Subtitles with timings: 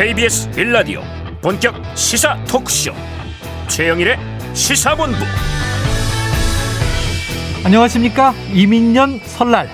[0.00, 1.02] KBS 빌라디오
[1.42, 2.90] 본격 시사 토크쇼.
[3.68, 4.16] 최영일의
[4.54, 5.18] 시사본부.
[7.66, 8.32] 안녕하십니까?
[8.54, 9.68] 이민년 설날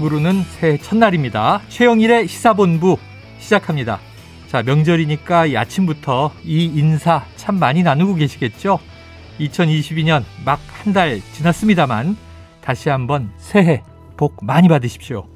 [0.00, 1.60] 부르는 새해 첫날입니다.
[1.68, 2.96] 최영일의 시사본부
[3.38, 4.00] 시작합니다.
[4.48, 8.80] 자 명절이니까 이 아침부터 이 인사 참 많이 나누고 계시겠죠?
[9.38, 12.16] 2022년 막 한 달 지났습니다만
[12.62, 13.84] 다시 한번 새해
[14.16, 15.28] 복 많이 받으십시오.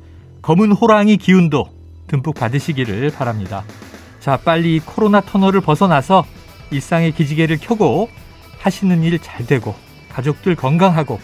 [0.42, 1.68] 검은 호랑이 기운도
[2.08, 3.62] 듬뿍 받으시기를 바랍니다
[4.26, 6.26] 자, 빨리 코로나 터널을 벗어나서
[6.72, 8.10] 일상의 기지개를 켜고
[8.58, 9.76] 하시는 일 잘 되고
[10.08, 11.20] 가족들 건강하고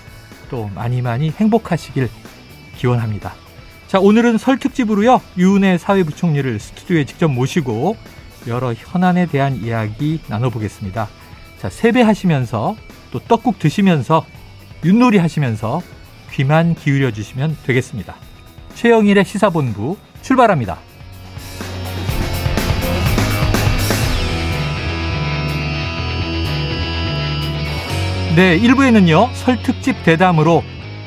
[0.48, 2.09] 또 많이 많이 행복하시길
[2.77, 3.34] 기원합니다.
[3.88, 5.20] 자, 오늘은 설 특집으로요.
[5.37, 7.97] 유은혜 사회부총리를 스튜디오에 직접 모시고
[8.47, 11.09] 여러 현안에 대한 이야기 나눠보겠습니다.
[11.59, 12.77] 자, 세배하시면서
[13.11, 14.25] 또 떡국 드시면서
[14.84, 15.83] 윷놀이 하시면서
[16.30, 18.14] 귀만 기울여 주시면 되겠습니다.
[18.77, 20.91] 최영일의 시사본부 출발합니다.
[28.34, 30.64] 네, 1부에는요, 설 특집 대담으로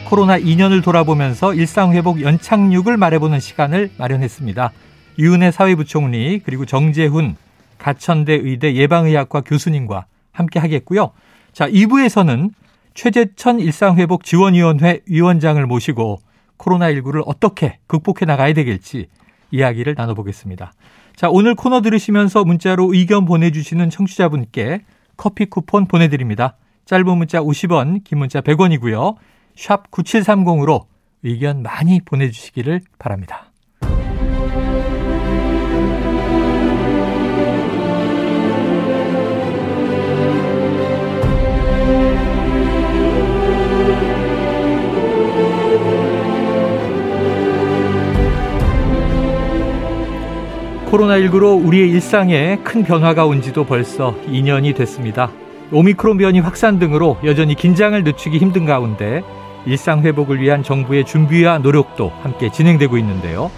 [0.08, 4.72] 코로나 2년을 돌아보면서 일상회복 연착륙을 말해보는 시간을 마련했습니다.
[5.18, 7.36] 유은혜 사회부총리, 그리고 정재훈
[7.80, 11.14] 가천대 의대 예방의학과 교수님과 함께 하겠고요.
[11.52, 12.52] 자, 2부에서는
[12.94, 16.20] 최재천 일상회복 지원위원회 위원장을 모시고
[16.59, 19.08] 코로나19를 어떻게 극복해 나가야 되겠지
[19.50, 20.73] 이야기를 나눠보겠습니다.
[21.16, 24.81] 자, 오늘 코너 들으시면서 문자로 의견 보내주시는 청취자분께
[25.18, 26.58] 커피 쿠폰 보내드립니다.
[26.86, 29.16] 짧은 문자 50원, 긴 문자 100원이고요.
[29.55, 30.86] 샵 9730으로
[31.23, 33.52] 의견 많이 보내주시기를 바랍니다.
[50.95, 55.31] 코로나19로 우리의 일상에 큰 변화가 온 지도 벌써 2년이 됐습니다.
[55.72, 59.24] 오미크론 변이 확산 등으로 여전히 긴장을 늦추기 힘든 가운데
[59.66, 63.50] 일상 회복을 위한 정부의 준비와 노력도 함께 진행되고 있는데요.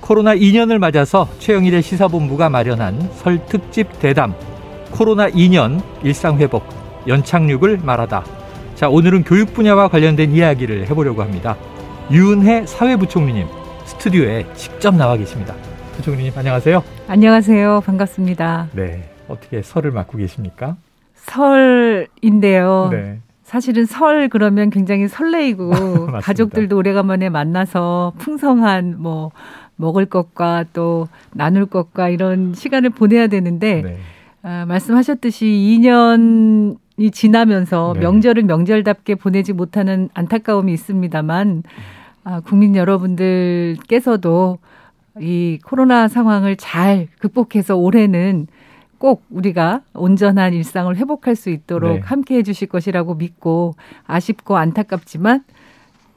[0.00, 4.34] 코로나 2년을 맞아서 최영일의 시사본부가 마련한 설 특집 대담
[4.90, 6.64] 코로나 2년 일상 회복
[7.06, 8.24] 연착륙을 말하다.
[8.74, 11.56] 자, 오늘은 교육 분야와 관련된 이야기를 해보려고 합니다.
[12.10, 13.46] 유은혜 사회부총리님
[13.84, 15.54] 스튜디오에 직접 나와 계십니다.
[15.96, 16.82] 부총리님 안녕하세요.
[17.06, 17.82] 안녕하세요.
[17.84, 18.68] 반갑습니다.
[18.72, 19.10] 네.
[19.28, 20.76] 어떻게 설을 맡고 계십니까?
[21.26, 22.88] 설인데요.
[22.90, 23.20] 네.
[23.42, 25.70] 사실은 설 그러면 굉장히 설레이고
[26.22, 29.32] 가족들도 오래간만에 만나서 풍성한 뭐
[29.74, 33.98] 먹을 것과 또 나눌 것과 이런 시간을 보내야 되는데 네.
[34.42, 38.00] 아, 말씀하셨듯이 2년이 지나면서 네.
[38.00, 41.64] 명절을 명절답게 보내지 못하는 안타까움이 있습니다만
[42.24, 44.58] 아, 국민 여러분들께서도
[45.18, 48.46] 이 코로나 상황을 잘 극복해서 올해는
[49.00, 52.00] 꼭 우리가 온전한 일상을 회복할 수 있도록 네.
[52.04, 53.74] 함께 해주실 것이라고 믿고
[54.06, 55.42] 아쉽고 안타깝지만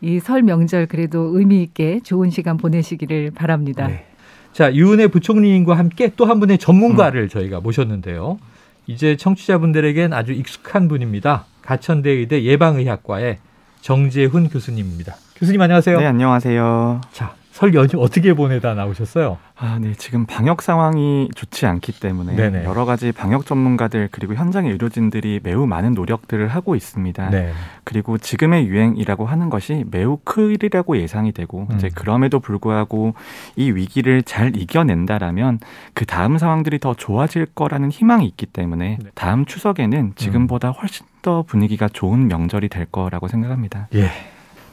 [0.02, 3.88] 이 설 명절 그래도 의미 있게 좋은 시간 보내시기를 바랍니다.
[3.88, 4.06] 네.
[4.52, 7.30] 자, 유은혜 부총리님과 함께 또 한 분의 전문가를 음.
[7.30, 8.38] 저희가 모셨는데요.
[8.86, 11.46] 이제 청취자분들에겐 아주 익숙한 분입니다.
[11.62, 13.38] 가천대 의대 예방의학과의
[13.80, 15.16] 정재훈 교수님입니다.
[15.38, 16.00] 교수님 안녕하세요.
[16.00, 17.00] 네, 안녕하세요.
[17.14, 19.38] 자, 설 연휴 어떻게 보내다 나오셨어요?
[19.56, 19.94] 아, 네.
[19.94, 22.64] 지금 방역 상황이 좋지 않기 때문에 네네.
[22.64, 27.30] 여러 가지 방역 전문가들 그리고 현장의 의료진들이 매우 많은 노력들을 하고 있습니다.
[27.30, 27.52] 네.
[27.84, 31.76] 그리고 지금의 유행이라고 하는 것이 매우 크리라고 예상이 되고 음.
[31.76, 33.14] 이제 그럼에도 불구하고
[33.56, 35.60] 이 위기를 잘 이겨낸다라면
[35.94, 39.10] 그 다음 상황들이 더 좋아질 거라는 희망이 있기 때문에 네.
[39.14, 43.90] 다음 추석에는 지금보다 훨씬 더 분위기가 좋은 명절이 될 거라고 생각합니다.
[43.94, 44.10] 예.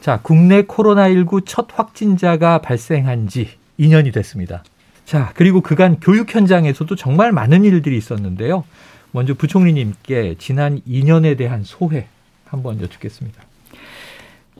[0.01, 4.63] 자, 국내 코로나19 첫 확진자가 발생한 지 2년이 됐습니다.
[5.05, 8.63] 자, 그리고 그간 교육 현장에서도 정말 많은 일들이 있었는데요.
[9.11, 12.07] 먼저 부총리님께 지난 2년에 대한 소회
[12.45, 13.43] 한번 여쭙겠습니다.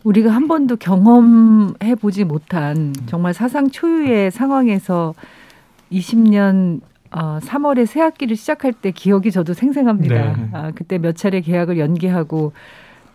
[0.03, 5.15] 우리가 한 번도 경험해 보지 못한 정말 사상 초유의 상황에서
[5.91, 10.15] 20년 어, 3월에 새 학기를 시작할 때 기억이 저도 생생합니다.
[10.15, 10.49] 네.
[10.53, 12.53] 아, 그때 몇 차례 계약을 연기하고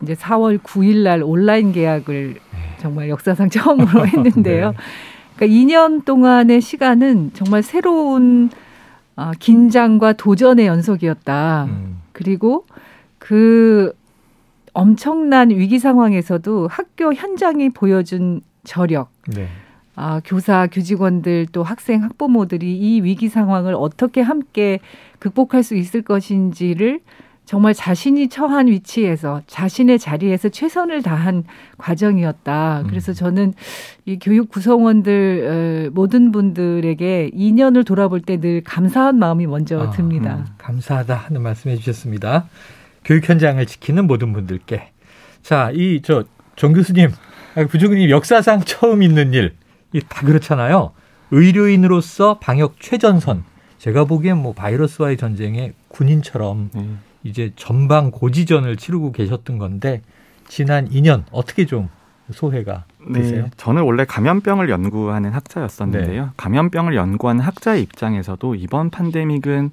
[0.03, 2.59] 이제 4월 9일 날 온라인 계약을 네.
[2.79, 4.71] 정말 역사상 처음으로 했는데요.
[4.71, 4.77] 네.
[5.37, 8.51] 그러니까 2년 동안의 시간은 정말 새로운
[9.17, 11.65] 어, 긴장과 도전의 연속이었다.
[11.69, 12.03] 음.
[12.13, 12.67] 그리고
[13.19, 13.95] 그
[14.73, 19.11] 엄청난 위기 상황에서도 학교 현장이 보여준 저력.
[19.27, 19.49] 네.
[19.95, 24.81] 아, 교사, 교직원들 또 학생, 학부모들이 이 위기 상황을 어떻게 함께
[25.19, 27.01] 극복할 수 있을 것인지를
[27.47, 31.45] 정말 자신이 처한 위치에서 자신의 자리에서 최선을 다한
[31.79, 32.81] 과정이었다.
[32.83, 32.87] 음.
[32.89, 33.55] 그래서 저는
[34.05, 40.37] 이 교육 구성원들 모든 분들에게 2년을 돌아볼 때 늘 감사한 마음이 먼저 아, 듭니다.
[40.37, 42.49] 음, 감사하다 하는 말씀해 주셨습니다.
[43.05, 44.91] 교육 현장을 지키는 모든 분들께.
[45.43, 46.25] 자, 이 저
[46.57, 47.11] 정 교수님,
[47.71, 49.55] 부주근님 역사상 처음 있는 일,
[49.95, 50.93] 이 다 그렇잖아요.
[51.31, 53.45] 의료인으로서 방역 최전선.
[53.79, 56.99] 제가 보기엔 뭐 바이러스와의 전쟁에 군인처럼 음.
[57.29, 60.03] 이제 전방 고지전을 치르고 계셨던 건데
[60.49, 61.89] 지난 2년 어떻게 좀
[62.31, 63.47] 소회가 네, 되세요?
[63.57, 66.25] 저는 원래 감염병을 연구하는 학자였었는데요.
[66.25, 66.31] 네.
[66.37, 69.71] 감염병을 연구하는 학자의 입장에서도 이번 팬데믹은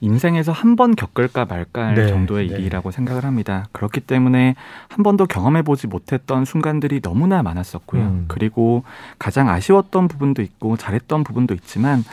[0.00, 2.56] 인생에서 한 번 겪을까 말까 할 네, 정도의 네.
[2.56, 3.64] 일이라고 생각을 합니다.
[3.72, 4.54] 그렇기 때문에
[4.88, 8.02] 한 번도 경험해 보지 못했던 순간들이 너무나 많았었고요.
[8.02, 8.24] 음.
[8.28, 8.82] 그리고
[9.18, 12.04] 가장 아쉬웠던 부분도 있고 잘했던 부분도 있지만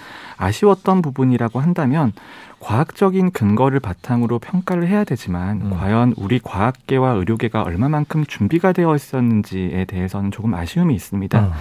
[0.41, 2.11] 아쉬웠던 부분이라고 한다면
[2.59, 5.69] 과학적인 근거를 바탕으로 평가를 해야 되지만 음.
[5.71, 11.39] 과연 우리 과학계와 의료계가 얼마만큼 준비가 되어 있었는지에 대해서는 조금 아쉬움이 있습니다.
[11.39, 11.51] 음.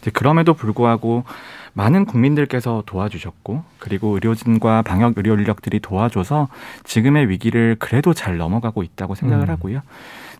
[0.00, 1.24] 이제 그럼에도 불구하고
[1.72, 6.48] 많은 국민들께서 도와주셨고 그리고 의료진과 방역 의료 인력들이 도와줘서
[6.84, 9.50] 지금의 위기를 그래도 잘 넘어가고 있다고 생각을 음.
[9.50, 9.82] 하고요.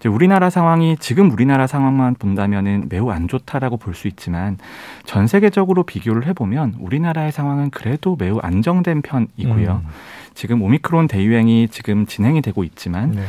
[0.01, 4.57] 이제 우리나라 상황이 지금 우리나라 상황만 본다면은 매우 안 좋다라고 볼 수 있지만
[5.05, 9.83] 전 세계적으로 비교를 해보면 우리나라의 상황은 그래도 매우 안정된 편이고요.
[9.85, 9.89] 음.
[10.33, 13.23] 지금 오미크론 대유행이 지금 진행이 되고 있지만 네.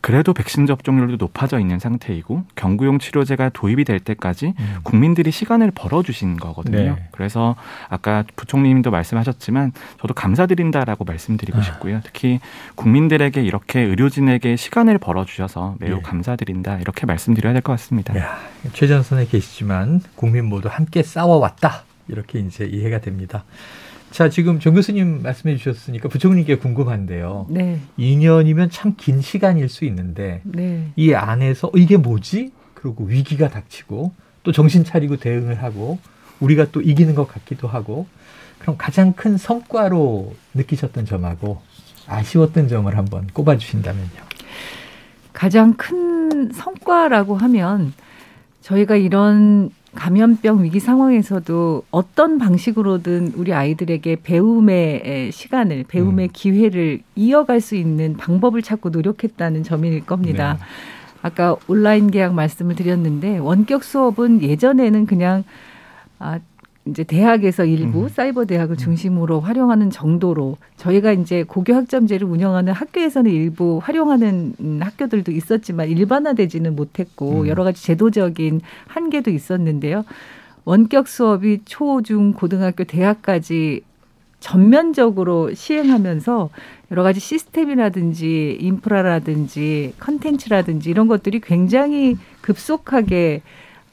[0.00, 4.76] 그래도 백신 접종률도 높아져 있는 상태이고 경구용 치료제가 도입이 될 때까지 음.
[4.82, 6.96] 국민들이 시간을 벌어주신 거거든요.
[6.96, 7.08] 네.
[7.12, 7.54] 그래서
[7.88, 11.62] 아까 부총리님도 말씀하셨지만 저도 감사드린다라고 말씀드리고 아.
[11.62, 12.00] 싶고요.
[12.04, 12.40] 특히
[12.76, 16.02] 국민들에게 이렇게 의료진에게 시간을 벌어주셔서 매우 네.
[16.02, 18.16] 감사드린다 이렇게 말씀드려야 될 것 같습니다.
[18.18, 18.38] 야,
[18.72, 23.44] 최전선에 계시지만 국민 모두 함께 싸워왔다 이렇게 이제 이해가 됩니다.
[24.10, 27.46] 자, 지금 정 교수님 말씀해 주셨으니까 부총리께 궁금한데요.
[27.48, 27.80] 네.
[27.98, 30.88] 2년이면 참 긴 시간일 수 있는데 네.
[30.96, 32.50] 이 안에서 어, 이게 뭐지?
[32.74, 34.12] 그리고 위기가 닥치고
[34.42, 35.98] 또 정신 차리고 대응을 하고
[36.40, 38.06] 우리가 또 이기는 것 같기도 하고
[38.58, 41.60] 그럼 가장 큰 성과로 느끼셨던 점하고
[42.06, 44.08] 아쉬웠던 점을 한번 꼽아 주신다면요.
[45.32, 47.92] 가장 큰 성과라고 하면
[48.62, 56.30] 저희가 이런 감염병 위기 상황에서도 어떤 방식으로든 우리 아이들에게 배움의 시간을, 배움의 음.
[56.32, 60.54] 기회를 이어갈 수 있는 방법을 찾고 노력했다는 점일 겁니다.
[60.54, 60.60] 네.
[61.22, 65.44] 아까 온라인 계약 말씀을 드렸는데 원격 수업은 예전에는 그냥
[66.18, 66.38] 아,
[66.86, 68.08] 이제 대학에서 일부 음.
[68.08, 68.76] 사이버 대학을 음.
[68.76, 77.42] 중심으로 활용하는 정도로 저희가 이제 고교 학점제를 운영하는 학교에서는 일부 활용하는 학교들도 있었지만 일반화되지는 못했고
[77.42, 77.48] 음.
[77.48, 80.04] 여러 가지 제도적인 한계도 있었는데요.
[80.64, 83.82] 원격 수업이 초, 중, 고등학교, 대학까지
[84.40, 86.50] 전면적으로 시행하면서
[86.90, 93.42] 여러 가지 시스템이라든지 인프라라든지 컨텐츠라든지 이런 것들이 굉장히 급속하게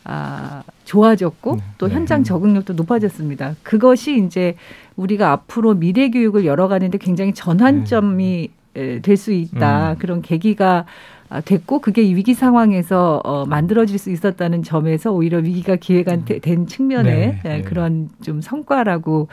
[0.10, 1.64] 아, 좋아졌고 네.
[1.78, 1.96] 또 네.
[1.96, 3.56] 현장 적응력도 높아졌습니다.
[3.62, 4.56] 그것이 이제
[4.96, 9.02] 우리가 앞으로 미래 교육을 열어가는데 굉장히 전환점이 네.
[9.02, 9.92] 될수 있다.
[9.92, 9.98] 음.
[10.00, 10.86] 그런 계기가
[11.30, 16.24] 아, 됐고 그게 위기 상황에서 어, 만들어질 수 있었다는 점에서 오히려 위기가 기회가 음.
[16.26, 17.62] 된 측면에 네, 네.
[17.64, 19.28] 그런 좀 성과라고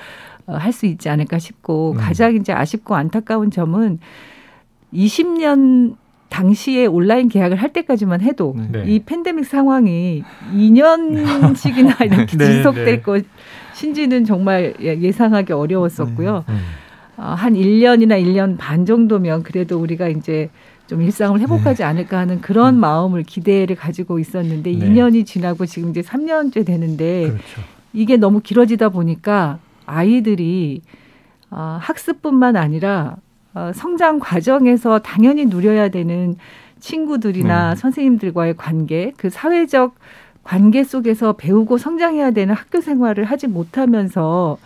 [0.47, 1.97] 어, 할 수 있지 않을까 싶고 음.
[1.99, 4.01] 가장 이제 아쉽고 안타까운 점은
[4.93, 5.95] 20년
[6.35, 8.83] 당시에 온라인 계약을 할 때까지만 해도 네.
[8.87, 13.03] 이 팬데믹 상황이 2년씩이나 이렇게 네, 지속될 네.
[13.03, 16.45] 것인지는 정말 예, 예상하기 어려웠었고요.
[16.49, 16.61] 음, 음.
[17.19, 20.51] 어, 한 1년이나 1년 반 정도면 그래도 우리가 이제
[20.89, 21.85] 좀 일상을 회복하지 네.
[21.85, 22.81] 않을까 하는 그런 음.
[22.81, 24.77] 마음을 기대를 가지고 있었는데 네.
[24.77, 27.63] 2년이 지나고 지금 이제 3년째 되는데 그렇죠.
[27.93, 30.83] 이게 너무 길어지다 보니까 아이들이
[31.53, 33.19] 어, 학습뿐만 아니라
[33.55, 36.37] 어, 성장 과정에서 당연히 누려야 되는
[36.81, 37.77] 친구들이나 네.
[37.77, 39.95] 선생님들과의 관계, 그 사회적
[40.43, 44.59] 관계 속에서 배우고 성장해야 되는 학교 생활을 하지 못하면서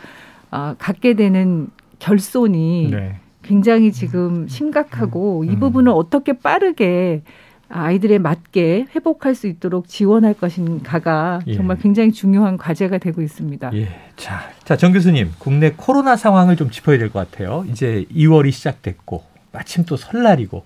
[0.51, 1.69] 어, 갖게 되는
[1.99, 3.17] 결손이 네.
[3.43, 5.51] 굉장히 지금 심각하고 음.
[5.51, 7.23] 이 부분을 어떻게 빠르게
[7.71, 11.55] 아이들에 맞게 회복할 수 있도록 지원할 것인가가 예.
[11.55, 13.71] 정말 굉장히 중요한 과제가 되고 있습니다.
[13.75, 13.89] 예.
[14.17, 17.65] 자, 자, 정 교수님, 국내 코로나 상황을 좀 짚어야 될 것 같아요.
[17.71, 19.23] 이제 2월이 시작됐고,
[19.53, 20.65] 마침 또 설날이고,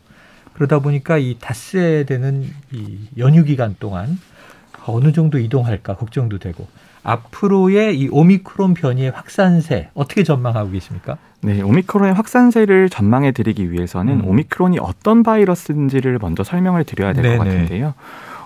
[0.55, 4.19] 그러다 보니까 이 닷새 되는 이 연휴 기간 동안
[4.87, 6.69] 어느 정도 이동할까 걱정도 되고,
[7.03, 11.17] 앞으로의 이 오미크론 변이의 확산세 어떻게 전망하고 계십니까?
[11.43, 14.29] 네, 오미크론의 확산세를 전망해 드리기 위해서는 음.
[14.29, 17.95] 오미크론이 어떤 바이러스인지를 먼저 설명을 드려야 될 것 같은데요.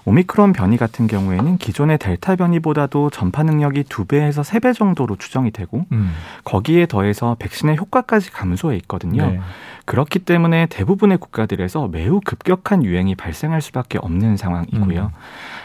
[0.09, 5.51] 오미크론 변이 같은 경우에는 기존의 델타 변이보다도 전파 능력이 두 배에서 세 배 정도로 추정이
[5.51, 6.13] 되고 음.
[6.45, 9.27] 거기에 더해서 백신의 효과까지 감소해 있거든요.
[9.27, 9.41] 네.
[9.87, 15.01] 그렇기 때문에 대부분의 국가들에서 매우 급격한 유행이 발생할 수밖에 없는 상황이고요.
[15.01, 15.09] 음.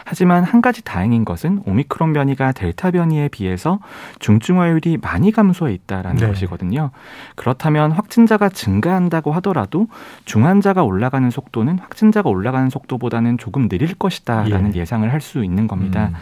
[0.04, 3.80] 하지만 한 가지 다행인 것은 오미크론 변이가 델타 변이에 비해서
[4.20, 6.26] 중증화율이 많이 감소해 있다라는 네.
[6.28, 6.90] 것이거든요.
[7.34, 9.88] 그렇다면 확진자가 증가한다고 하더라도
[10.24, 14.84] 중환자가 올라가는 속도는 확진자가 올라가는 속도보다는 조금 느릴 것이다라는 예.
[14.84, 16.10] 상을 할 수 있는 겁니다.
[16.10, 16.14] 음.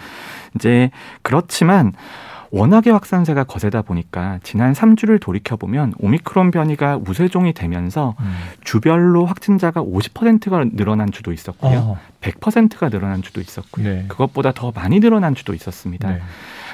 [0.55, 0.91] 이제
[1.23, 1.93] 그렇지만
[2.51, 8.35] 워낙에 확산세가 거세다 보니까 지난 3주를 돌이켜 보면 오미크론 변이가 우세종이 되면서 음.
[8.65, 11.79] 주별로 확진자가 50%가 늘어난 주도 있었고요.
[11.79, 11.99] 어.
[12.21, 13.89] 100%가 늘어난 주도 있었고요.
[13.89, 14.05] 네.
[14.09, 16.11] 그것보다 더 많이 늘어난 주도 있었습니다.
[16.11, 16.21] 네.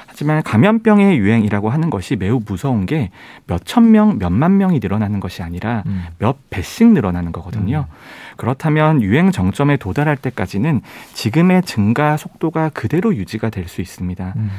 [0.06, 3.11] 하지만 감염병의 유행이라고 하는 것이 매우 무서운 게
[3.47, 6.06] 몇천 명, 몇만 명이 늘어나는 것이 아니라 음.
[6.18, 7.85] 몇 배씩 늘어나는 거거든요.
[7.90, 7.95] 음.
[8.38, 10.80] 그렇다면 유행 정점에 도달할 때까지는
[11.12, 14.33] 지금의 증가 속도가 그대로 유지가 될 수 있습니다.
[14.37, 14.50] 음.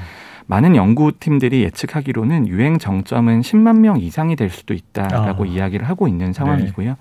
[0.47, 5.47] 많은 연구팀들이 예측하기로는 유행 정점은 10만 명 이상이 될 수도 있다라고 아.
[5.47, 6.89] 이야기를 하고 있는 상황이고요.
[6.89, 6.95] 네.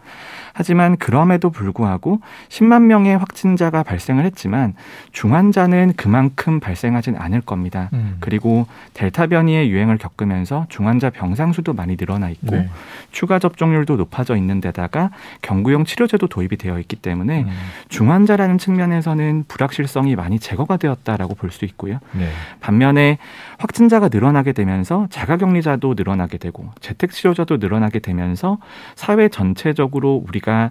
[0.52, 4.72] 하지만 그럼에도 불구하고 10만 명의 확진자가 발생을 했지만
[5.12, 7.90] 중환자는 그만큼 발생하진 않을 겁니다.
[7.92, 8.16] 음.
[8.20, 12.70] 그리고 델타 변이의 유행을 겪으면서 중환자 병상 수도 많이 늘어나 있고 네.
[13.12, 15.10] 추가 접종률도 높아져 있는 데다가
[15.42, 17.50] 경구용 치료제도 도입이 되어 있기 때문에 음.
[17.90, 22.00] 중환자라는 측면에서는 불확실성이 많이 제거가 되었다라고 볼 수 있고요.
[22.12, 22.28] 네.
[22.60, 23.18] 반면에
[23.58, 28.58] 확진자가 늘어나게 되면서 자가격리자도 늘어나게 되고 재택치료자도 늘어나게 되면서
[28.94, 30.70] 사회 전체적으로 우리가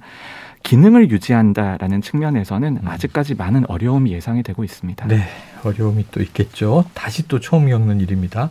[0.64, 2.88] 기능을 유지한다라는 측면에서는 음.
[2.88, 5.08] 아직까지 많은 어려움이 예상이 되고 있습니다.
[5.08, 5.24] 네,
[5.64, 6.86] 어려움이 또 있겠죠.
[6.96, 8.50] 다시 또 처음 겪는 일입니다.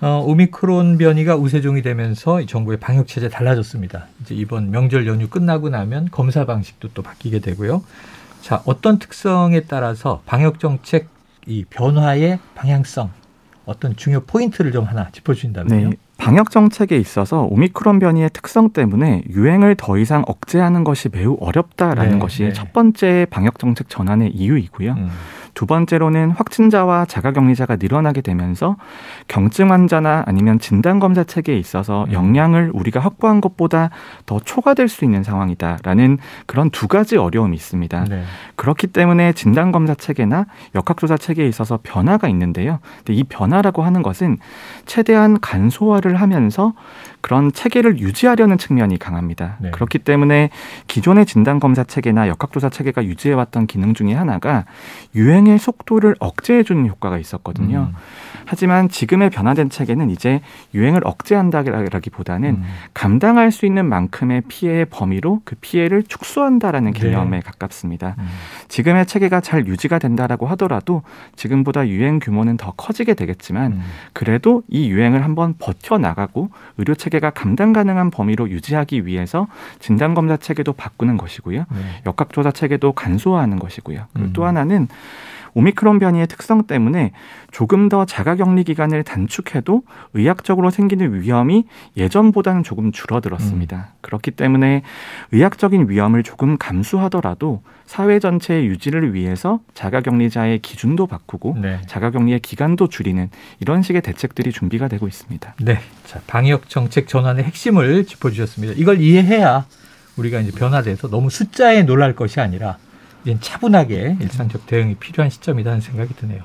[0.00, 4.06] 어, 오미크론 변이가 우세종이 되면서 정부의 방역 체제 달라졌습니다.
[4.20, 7.82] 이제 이번 명절 연휴 끝나고 나면 검사 방식도 또 바뀌게 되고요.
[8.42, 11.08] 자, 어떤 특성에 따라서 방역 정책
[11.46, 13.10] 이 변화의 방향성
[13.68, 15.90] 어떤 중요 포인트를 좀 하나 짚어주신다면요.
[15.90, 15.96] 네.
[16.16, 22.18] 방역 정책에 있어서 오미크론 변이의 특성 때문에 유행을 더 이상 억제하는 것이 매우 어렵다라는 네,
[22.18, 22.52] 것이 네.
[22.52, 24.92] 첫 번째 방역 정책 전환의 이유이고요.
[24.92, 25.08] 음.
[25.58, 28.76] 두 번째로는 확진자와 자가격리자가 늘어나게 되면서
[29.26, 32.12] 경증 환자나 아니면 진단 검사 체계에 있어서 음.
[32.12, 33.90] 역량을 우리가 확보한 것보다
[34.24, 38.04] 더 초과될 수 있는 상황이다라는 그런 두 가지 어려움이 있습니다.
[38.04, 38.22] 네.
[38.54, 40.46] 그렇기 때문에 진단 검사 체계나
[40.76, 42.78] 역학조사 체계에 있어서 변화가 있는데요.
[42.98, 44.38] 근데 이 변화라고 하는 것은
[44.86, 46.72] 최대한 간소화를 하면서
[47.28, 49.58] 그런 체계를 유지하려는 측면이 강합니다.
[49.60, 49.70] 네.
[49.70, 50.48] 그렇기 때문에
[50.86, 54.64] 기존의 진단 검사 체계나 역학조사 체계가 유지해왔던 기능 중에 하나가
[55.14, 57.90] 유행의 속도를 억제해주는 효과가 있었거든요.
[57.90, 57.96] 음.
[58.50, 60.40] 하지만 지금의 변화된 체계는 이제
[60.72, 62.62] 유행을 억제한다라기보다는 음.
[62.94, 66.98] 감당할 수 있는 만큼의 피해의 범위로 그 피해를 축소한다라는 네.
[66.98, 67.40] 개념에 네.
[67.40, 68.16] 가깝습니다.
[68.18, 68.26] 음.
[68.68, 71.02] 지금의 체계가 잘 유지가 된다라고 하더라도
[71.36, 73.82] 지금보다 유행 규모는 더 커지게 되겠지만 음.
[74.14, 79.46] 그래도 이 유행을 한번 버텨 나가고 의료 체계가 감당 가능한 범위로 유지하기 위해서
[79.78, 81.66] 진단 검사 체계도 바꾸는 것이고요.
[81.70, 82.02] 네.
[82.06, 84.06] 역학조사 체계도 간소화하는 것이고요.
[84.14, 84.46] 그리고 또 음.
[84.46, 84.88] 하나는
[85.58, 87.10] 오미크론 변이의 특성 때문에
[87.50, 89.82] 조금 더 자가격리 기간을 단축해도
[90.14, 91.64] 의학적으로 생기는 위험이
[91.96, 93.76] 예전보다는 조금 줄어들었습니다.
[93.76, 93.98] 음.
[94.00, 94.82] 그렇기 때문에
[95.32, 101.80] 의학적인 위험을 조금 감수하더라도 사회 전체의 유지를 위해서 자가격리자의 기준도 바꾸고 네.
[101.86, 105.54] 자가격리의 기간도 줄이는 이런 식의 대책들이 준비가 되고 있습니다.
[105.62, 105.80] 네.
[106.04, 108.74] 자, 방역 정책 전환의 핵심을 짚어주셨습니다.
[108.76, 109.66] 이걸 이해해야
[110.16, 112.76] 우리가 이제 변화돼서 너무 숫자에 놀랄 것이 아니라
[113.24, 116.42] 이제 차분하게 일상적 대응이 필요한 시점이라는 생각이 드네요.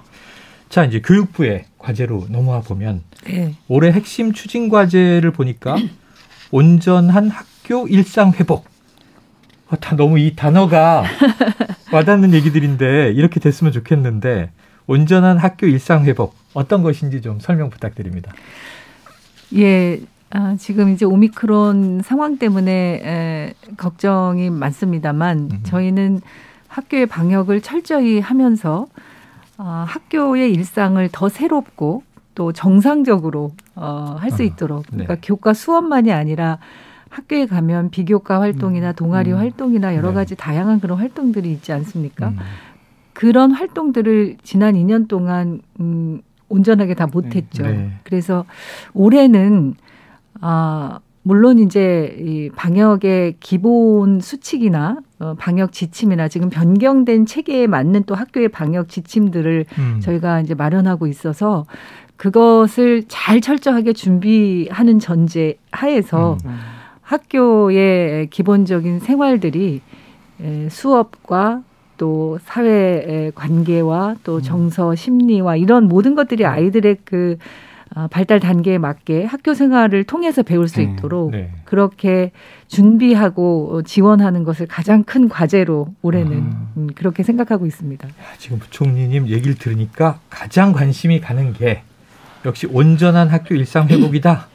[0.69, 3.55] 자, 이제 교육부의 과제로 넘어와 보면 네.
[3.67, 5.75] 올해 핵심 추진 과제를 보니까
[6.51, 8.65] 온전한 학교 일상 회복.
[9.69, 11.03] 어, 다 너무 이 단어가
[11.93, 14.51] 와닿는 얘기들인데 이렇게 됐으면 좋겠는데
[14.87, 18.33] 온전한 학교 일상 회복 어떤 것인지 좀 설명 부탁드립니다.
[19.55, 20.01] 예,
[20.31, 25.59] 아, 지금 이제 오미크론 상황 때문에 에, 걱정이 많습니다만 음.
[25.63, 26.21] 저희는
[26.73, 28.87] 학교의 방역을 철저히 하면서
[29.59, 32.01] 어, 학교의 일상을 더 새롭고
[32.33, 35.21] 또 정상적으로 어, 할수 아, 있도록 그러니까 네.
[35.23, 36.57] 교과 수업만이 아니라
[37.09, 40.15] 학교에 가면 비교과 활동이나 음, 동아리 음, 활동이나 여러 네.
[40.15, 42.29] 가지 다양한 그런 활동들이 있지 않습니까?
[42.29, 42.37] 음.
[43.13, 47.61] 그런 활동들을 지난 2년 동안 음, 온전하게 다 못했죠.
[47.61, 47.91] 네.
[48.03, 48.45] 그래서
[48.95, 49.75] 올해는
[50.41, 58.13] 아 물론 이제 이 방역의 기본 수칙이나 어, 방역 지침이나 지금 변경된 체계에 맞는 또
[58.13, 59.99] 학교의 방역 지침들을 음.
[60.01, 61.65] 저희가 이제 마련하고 있어서
[62.17, 66.51] 그것을 잘 철저하게 준비하는 전제 하에서 음.
[67.01, 69.81] 학교의 기본적인 생활들이
[70.69, 71.63] 수업과
[71.97, 74.41] 또 사회의 관계와 또 음.
[74.41, 77.37] 정서 심리와 이런 모든 것들이 아이들의 그
[77.95, 80.83] 어, 발달 단계에 맞게 학교 생활을 통해서 배울 수 네.
[80.83, 81.51] 있도록 네.
[81.65, 82.31] 그렇게
[82.67, 86.67] 준비하고 지원하는 것을 가장 큰 과제로 올해는 아.
[86.77, 88.07] 음, 그렇게 생각하고 있습니다.
[88.39, 91.83] 지금 부총리님 얘기를 들으니까 가장 관심이 가는 게
[92.45, 94.47] 역시 온전한 학교 일상 회복이다.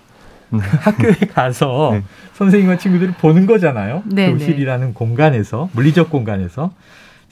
[0.51, 0.59] 네.
[0.81, 2.03] 학교에 가서 네.
[2.35, 4.03] 선생님과 친구들이 보는 거잖아요.
[4.07, 4.93] 네, 교실이라는 네.
[4.95, 6.73] 공간에서 물리적 공간에서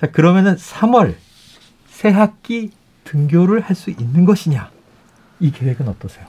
[0.01, 1.15] 자 그러면은 3월
[1.89, 2.71] 새 학기
[3.05, 4.71] 등교를 할 수 있는 것이냐?
[5.41, 6.27] 이 계획은 어떠세요?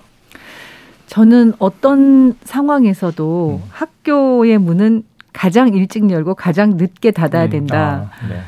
[1.07, 3.69] 저는 어떤 상황에서도 음.
[3.71, 7.49] 학교의 문은 가장 일찍 열고 가장 늦게 닫아야 음.
[7.49, 8.11] 된다.
[8.11, 8.41] 아, 네.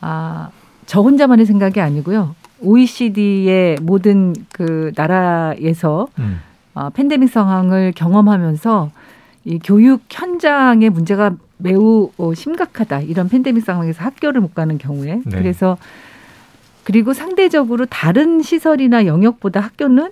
[0.00, 0.50] 아,
[0.86, 2.34] 저 혼자만의 생각이 아니고요.
[2.60, 6.40] OECD의 모든 그 나라에서 음.
[6.74, 8.90] 어, 팬데믹 상황을 경험하면서
[9.44, 13.02] 이 교육 현장의 문제가 매우 어, 심각하다.
[13.02, 15.20] 이런 팬데믹 상황에서 학교를 못 가는 경우에.
[15.24, 15.38] 네.
[15.38, 15.76] 그래서
[16.84, 20.10] 그리고 상대적으로 다른 시설이나 영역보다 학교는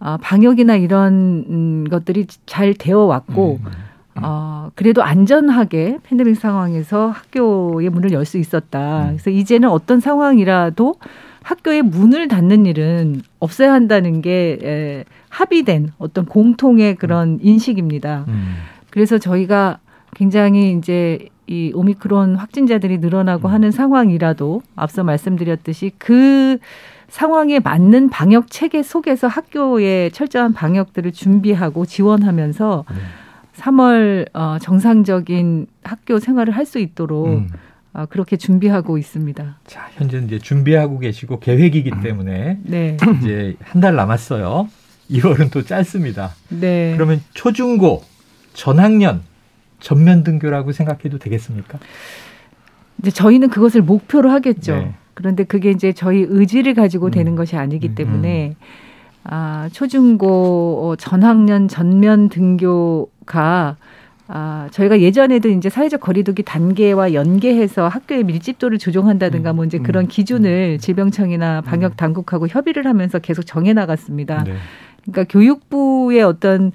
[0.00, 3.72] 어, 방역이나 이런 음, 것들이 잘 되어 왔고 음, 음,
[4.16, 4.22] 음.
[4.22, 9.04] 어, 그래도 안전하게 팬데믹 상황에서 학교의 문을 열 수 있었다.
[9.04, 9.06] 음.
[9.12, 10.96] 그래서 이제는 어떤 상황이라도
[11.42, 18.24] 학교의 문을 닫는 일은 없어야 한다는 게 에, 합의된 어떤 공통의 그런 인식입니다.
[18.28, 18.56] 음.
[18.90, 19.78] 그래서 저희가
[20.14, 23.52] 굉장히 이제 이 오미크론 확진자들이 늘어나고 음.
[23.52, 26.58] 하는 상황이라도 앞서 말씀드렸듯이 그
[27.08, 32.96] 상황에 맞는 방역 체계 속에서 학교의 철저한 방역들을 준비하고 지원하면서 네.
[33.60, 37.48] 3월 어, 정상적인 학교 생활을 할 수 있도록 음.
[37.92, 39.58] 어, 그렇게 준비하고 있습니다.
[39.66, 42.00] 자, 현재 이제 준비하고 계시고 계획이기 음.
[42.02, 42.96] 때문에 네.
[43.20, 44.68] 이제 한 달 남았어요.
[45.10, 46.32] 2월은 또 짧습니다.
[46.48, 46.94] 네.
[46.96, 48.02] 그러면 초중고
[48.54, 49.20] 전학년
[49.84, 51.78] 전면 등교라고 생각해도 되겠습니까?
[53.00, 54.76] 이제 저희는 그것을 목표로 하겠죠.
[54.76, 54.94] 네.
[55.12, 57.10] 그런데 그게 이제 저희 의지를 가지고 음.
[57.10, 57.94] 되는 것이 아니기 음.
[57.94, 58.56] 때문에
[59.24, 63.76] 아, 초중고 어, 전학년 전면 등교가
[64.26, 69.82] 아, 저희가 예전에도 이제 사회적 거리두기 단계와 연계해서 학교의 밀집도를 조정한다든가 뭐 이제 음.
[69.82, 74.44] 그런 기준을 질병청이나 방역 당국하고 협의를 하면서 계속 정해 나갔습니다.
[74.44, 74.54] 네.
[75.02, 76.72] 그러니까 교육부의 어떤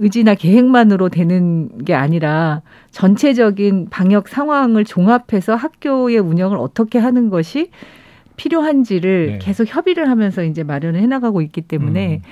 [0.00, 7.70] 의지나 계획만으로 되는 게 아니라 전체적인 방역 상황을 종합해서 학교의 운영을 어떻게 하는 것이
[8.36, 9.38] 필요한지를 네.
[9.40, 12.22] 계속 협의를 하면서 이제 마련을 해나가고 있기 때문에 음.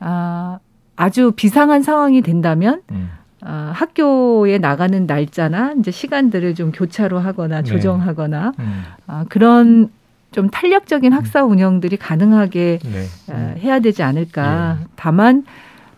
[0.00, 0.58] 아,
[0.96, 3.10] 아주 비상한 상황이 된다면 음.
[3.42, 7.64] 아, 학교에 나가는 날짜나 이제 시간들을 좀 교차로 하거나 네.
[7.64, 8.82] 조정하거나 음.
[9.06, 9.90] 아, 그런
[10.30, 13.04] 좀 탄력적인 학사 운영들이 가능하게 네.
[13.30, 14.78] 아, 해야 되지 않을까.
[14.80, 14.86] 네.
[14.96, 15.44] 다만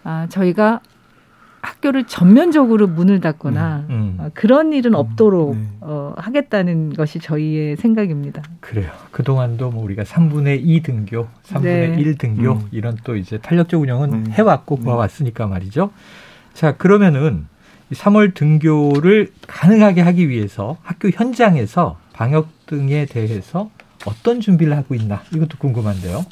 [0.03, 0.81] 아, 저희가
[1.65, 4.17] 학교를 전면적으로 문을 닫거나 음, 음.
[4.21, 5.67] 어, 그런 일은 음, 없도록 네.
[5.81, 8.43] 어, 하겠다는 것이 저희의 생각입니다.
[8.61, 8.91] 그래요.
[9.11, 11.97] 그동안도 뭐 우리가 3분의 2 등교, 3분의 네.
[11.99, 12.69] 1 등교 음.
[12.71, 14.27] 이런 또 이제 탄력적 운영은 음.
[14.31, 15.91] 해왔고 보아왔으니까 말이죠.
[16.53, 17.47] 자 그러면은
[17.93, 23.71] 3월 등교를 가능하게 하기 위해서 학교 현장에서 방역 등에 대해서
[24.07, 26.25] 어떤 준비를 하고 있나 이것도 궁금한데요.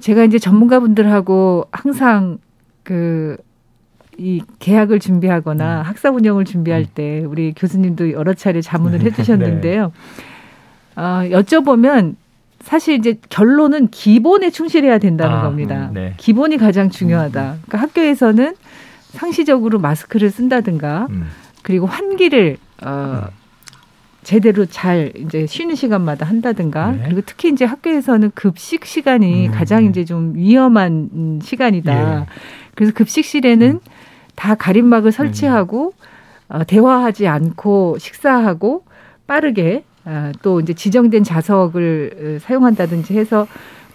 [0.00, 2.38] 제가 이제 전문가분들하고 항상
[2.82, 3.36] 그
[4.22, 5.82] 이 계약을 준비하거나 음.
[5.84, 6.86] 학사 운영을 준비할 음.
[6.94, 9.06] 때 우리 교수님도 여러 차례 자문을 네.
[9.06, 9.92] 해주셨는데요.
[10.96, 11.02] 네.
[11.02, 12.14] 어, 여쭤보면
[12.60, 15.88] 사실 이제 결론은 기본에 충실해야 된다는 아, 겁니다.
[15.88, 16.14] 음, 네.
[16.18, 17.42] 기본이 가장 중요하다.
[17.42, 17.62] 음, 음.
[17.66, 18.54] 그러니까 학교에서는
[19.10, 21.26] 상시적으로 마스크를 쓴다든가 음.
[21.62, 23.26] 그리고 환기를 어,
[24.22, 27.02] 제대로 잘 이제 쉬는 시간마다 한다든가 네.
[27.06, 32.20] 그리고 특히 이제 학교에서는 급식 시간이 가장 이제 좀 위험한 시간이다.
[32.20, 32.26] 예.
[32.74, 33.80] 그래서 급식실에는
[34.34, 35.94] 다 가림막을 설치하고
[36.48, 38.84] 어, 대화하지 않고 식사하고
[39.26, 43.46] 빠르게 어, 또 이제 지정된 좌석을 어, 사용한다든지 해서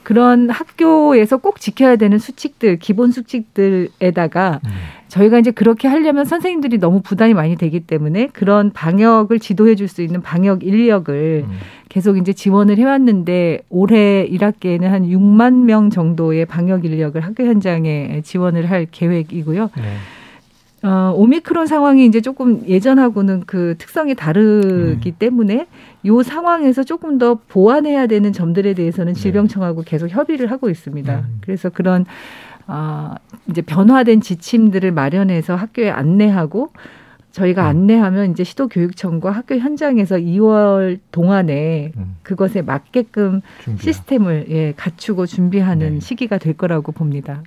[0.04, 4.71] 그런 학교에서 꼭 지켜야 되는 수칙들, 기본 수칙들에다가 음.
[5.10, 10.02] 저희가 이제 그렇게 하려면 선생님들이 너무 부담이 많이 되기 때문에 그런 방역을 지도해 줄 수
[10.02, 11.58] 있는 방역 인력을 음.
[11.89, 18.69] 계속 이제 지원을 해왔는데 올해 1학기에는 한 6만 명 정도의 방역 인력을 학교 현장에 지원을
[18.69, 19.71] 할 계획이고요.
[19.76, 19.84] 네.
[20.84, 25.16] 어, 오미크론 상황이 이제 조금 예전하고는 그 특성이 다르기 음.
[25.18, 25.68] 때문에
[26.06, 29.20] 요 상황에서 조금 더 보완해야 되는 점들에 대해서는 네.
[29.20, 31.16] 질병청하고 계속 협의를 하고 있습니다.
[31.16, 31.38] 음.
[31.42, 32.06] 그래서 그런
[32.68, 33.16] 아,
[33.50, 36.70] 이제 변화된 지침들을 마련해서 학교에 안내하고
[37.32, 37.68] 저희가 음.
[37.68, 42.16] 안내하면 이제 시도교육청과 학교 현장에서 2월 동안에 음.
[42.24, 43.84] 그것에 맞게끔 준비야.
[43.84, 46.00] 시스템을 예, 갖추고 준비하는 네.
[46.00, 47.44] 시기가 될 거라고 봅니다.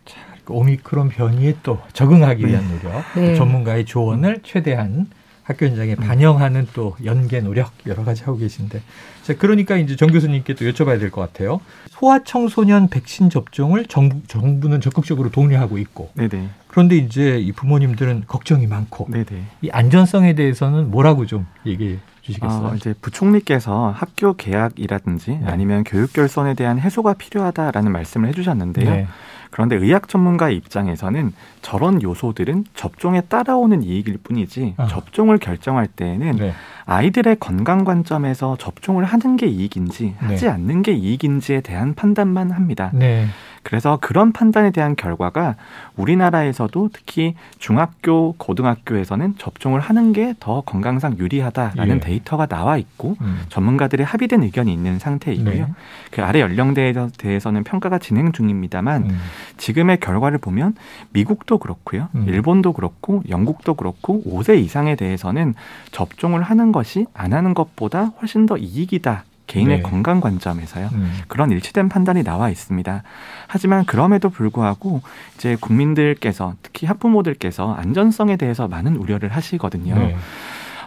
[0.51, 2.79] 자, 오미크론 변이에 또 적응하기 위한 네.
[2.83, 3.35] 노력, 네.
[3.37, 5.07] 전문가의 조언을 최대한
[5.45, 8.83] 학교 현장에 반영하는 또 연계 노력 여러 가지 하고 계신데
[9.25, 11.61] 자 그러니까 이제 정 교수님께 또 여쭤봐야 될 것 같아요.
[11.91, 16.51] 소아 청소년 백신 접종을 정부 정부는 적극적으로 독려하고 있고 네네.
[16.69, 19.25] 그런데 이제 이 부모님들은 걱정이 많고 네네.
[19.63, 22.69] 이 안전성에 대해서는 뭐라고 좀 얘기해 주시겠어요?
[22.69, 25.41] 어, 이제 부총리께서 학교 개학이라든지 네.
[25.47, 28.89] 아니면 교육 결손에 대한 해소가 필요하다라는 말씀을 해주셨는데요.
[28.91, 29.09] 네.
[29.51, 34.87] 그런데 의학 전문가의 입장에서는 저런 요소들은 접종에 따라오는 이익일 뿐이지 아.
[34.87, 36.53] 접종을 결정할 때에는 네.
[36.87, 40.51] 아이들의 건강 관점에서 접종을 하는 게 이익인지 하지 네.
[40.51, 42.91] 않는 게 이익인지에 대한 판단만 합니다.
[42.93, 43.27] 네.
[43.63, 45.57] 그래서 그런 판단에 대한 결과가
[45.97, 52.01] 우리나라에서도 특히 중학교, 고등학교에서는 접종을 하는 게 더 건강상 유리하다라는 예.
[52.01, 53.41] 데이터가 나와 있고 음.
[53.49, 55.67] 전문가들의 합의된 의견이 있는 상태이고요.
[55.67, 55.73] 네.
[56.11, 59.19] 그 아래 연령대에 대해서는 평가가 진행 중입니다만 음.
[59.57, 60.75] 지금의 결과를 보면
[61.13, 62.09] 미국 도 그렇고요.
[62.15, 62.29] 음.
[62.29, 65.55] 일본도 그렇고 영국도 그렇고 5세 이상에 대해서는
[65.91, 69.25] 접종을 하는 것이 안 하는 것보다 훨씬 더 이익이다.
[69.49, 69.83] 개인의 네.
[69.83, 70.91] 건강 관점에서요.
[70.93, 71.13] 음.
[71.27, 73.03] 그런 일치된 판단이 나와 있습니다.
[73.49, 75.03] 하지만 그럼에도 불구하고
[75.35, 79.97] 이제 국민들께서 특히 학부모들께서 안전성에 대해서 많은 우려를 하시거든요.
[79.97, 80.17] 네.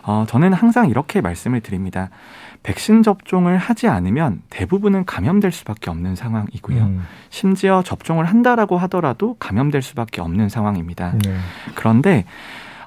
[0.04, 2.10] 어, 저는 항상 이렇게 말씀을 드립니다.
[2.63, 6.82] 백신 접종을 하지 않으면 대부분은 감염될 수밖에 없는 상황이고요.
[6.82, 7.04] 음.
[7.30, 11.13] 심지어 접종을 한다라고 하더라도 감염될 수밖에 없는 상황입니다.
[11.23, 11.36] 네.
[11.76, 12.26] 그런데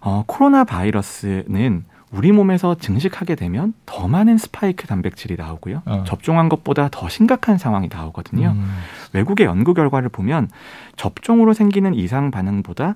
[0.01, 5.83] 어, 코로나 바이러스는 우리 몸에서 증식하게 되면 더 많은 스파이크 단백질이 나오고요.
[5.85, 6.05] 어.
[6.07, 8.55] 접종한 것보다 더 심각한 상황이 나오거든요.
[8.57, 8.79] 음.
[9.13, 10.49] 외국의 연구 결과를 보면
[10.97, 12.95] 접종으로 생기는 이상 반응보다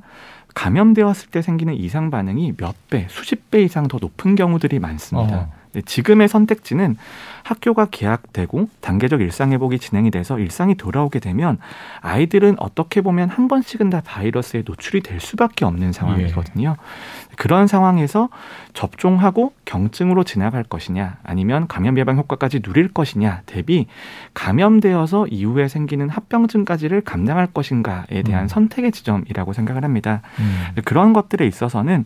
[0.54, 5.36] 감염되었을 때 생기는 이상 반응이 몇 배, 수십 배 이상 더 높은 경우들이 많습니다.
[5.36, 5.59] 어.
[5.72, 6.96] 네, 지금의 선택지는
[7.44, 11.58] 학교가 개학되고 단계적 일상 회복이 진행이 돼서 일상이 돌아오게 되면
[12.00, 16.76] 아이들은 어떻게 보면 한 번씩은 다 바이러스에 노출이 될 수밖에 없는 상황이거든요.
[16.78, 17.34] 예.
[17.36, 18.28] 그런 상황에서
[18.74, 23.86] 접종하고 경증으로 지나갈 것이냐 아니면 감염 예방 효과까지 누릴 것이냐 대비
[24.34, 28.48] 감염되어서 이후에 생기는 합병증까지를 감당할 것인가에 대한 음.
[28.48, 30.22] 선택의 지점이라고 생각을 합니다.
[30.38, 30.82] 음.
[30.84, 32.04] 그런 것들에 있어서는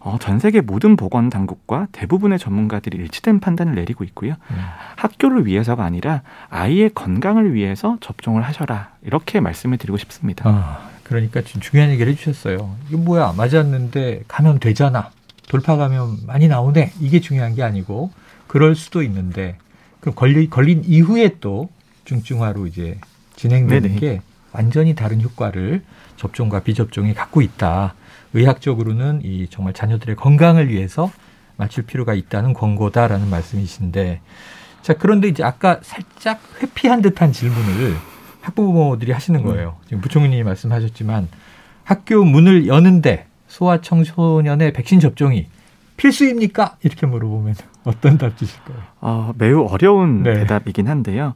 [0.00, 4.34] 어, 전 세계 모든 보건 당국과 대부분의 전문가들이 일치된 판단을 내리고 있고요.
[4.50, 4.56] 음.
[4.96, 10.48] 학교를 위해서가 아니라 아이의 건강을 위해서 접종을 하셔라 이렇게 말씀을 드리고 싶습니다.
[10.48, 12.76] 아, 그러니까 지금 중요한 얘기를 해주셨어요.
[12.88, 15.10] 이거 뭐야 맞았는데 감염 되잖아.
[15.48, 16.92] 돌파 감염 많이 나오네.
[17.00, 18.12] 이게 중요한 게 아니고
[18.46, 19.56] 그럴 수도 있는데
[20.00, 21.70] 그럼 걸리, 걸린 이후에 또
[22.04, 22.98] 중증화로 이제
[23.36, 24.00] 진행되는 네네.
[24.00, 24.20] 게
[24.52, 25.82] 완전히 다른 효과를
[26.16, 27.94] 접종과 비접종이 갖고 있다.
[28.34, 31.10] 의학적으로는 이 정말 자녀들의 건강을 위해서
[31.56, 34.20] 맞출 필요가 있다는 권고다라는 말씀이신데
[34.82, 37.96] 자 그런데 이제 아까 살짝 회피한 듯한 질문을
[38.40, 39.76] 학부모들이 하시는 거예요.
[39.86, 41.28] 지금 부총리님이 말씀하셨지만
[41.84, 45.46] 학교 문을 여는데 소아 청소년의 백신 접종이
[45.96, 46.76] 필수입니까?
[46.82, 48.76] 이렇게 물어보면 어떤 답 주실까요?
[49.00, 50.34] 어, 매우 어려운 네.
[50.34, 51.34] 대답이긴 한데요.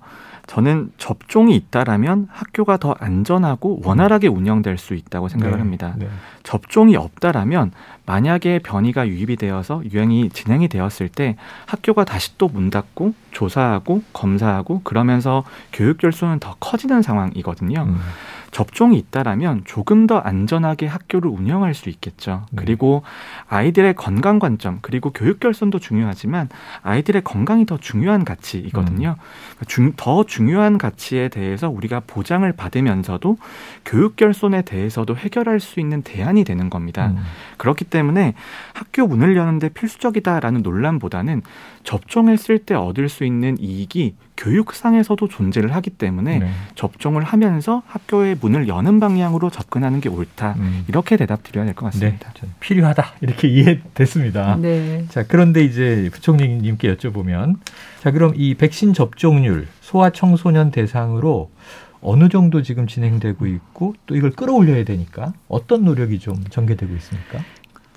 [0.52, 5.94] 저는 접종이 있다라면 학교가 더 안전하고 원활하게 운영될 수 있다고 생각을 네, 합니다.
[5.96, 6.06] 네.
[6.42, 7.72] 접종이 없다라면
[8.06, 11.36] 만약에 변이가 유입이 되어서 유행이 진행이 되었을 때
[11.66, 17.84] 학교가 다시 또 문 닫고 조사하고 검사하고 그러면서 교육 결손은 더 커지는 상황이거든요.
[17.88, 17.98] 음.
[18.52, 22.44] 접종이 있다라면 조금 더 안전하게 학교를 운영할 수 있겠죠.
[22.50, 22.56] 네.
[22.56, 23.02] 그리고
[23.48, 26.50] 아이들의 건강 관점 그리고 교육 결손도 중요하지만
[26.82, 29.16] 아이들의 건강이 더 중요한 가치이거든요.
[29.18, 29.64] 음.
[29.66, 33.38] 중, 더 중요한 가치에 대해서 우리가 보장을 받으면서도
[33.86, 37.06] 교육 결손에 대해서도 해결할 수 있는 대안이 되는 겁니다.
[37.06, 37.22] 음.
[37.56, 38.34] 그렇기 때문에
[38.74, 41.42] 학교 문을 여는데 필수적이다라는 논란보다는
[41.84, 46.50] 접종했을 때 얻을 수 있는 이익이 교육상에서도 존재를 하기 때문에 네.
[46.74, 50.54] 접종을 하면서 학교의 문을 여는 방향으로 접근하는 게 옳다.
[50.58, 50.84] 음.
[50.88, 52.32] 이렇게 대답 드려야 될 것 같습니다.
[52.40, 53.12] 네, 필요하다.
[53.20, 54.56] 이렇게 이해됐습니다.
[54.56, 55.04] 네.
[55.10, 57.56] 자, 그런데 이제 부총리님께 여쭤보면
[58.00, 61.50] 자, 그럼 이 백신 접종률 소아청소년 대상으로
[62.00, 67.38] 어느 정도 지금 진행되고 있고 또 이걸 끌어올려야 되니까 어떤 노력이 좀 전개되고 있습니까?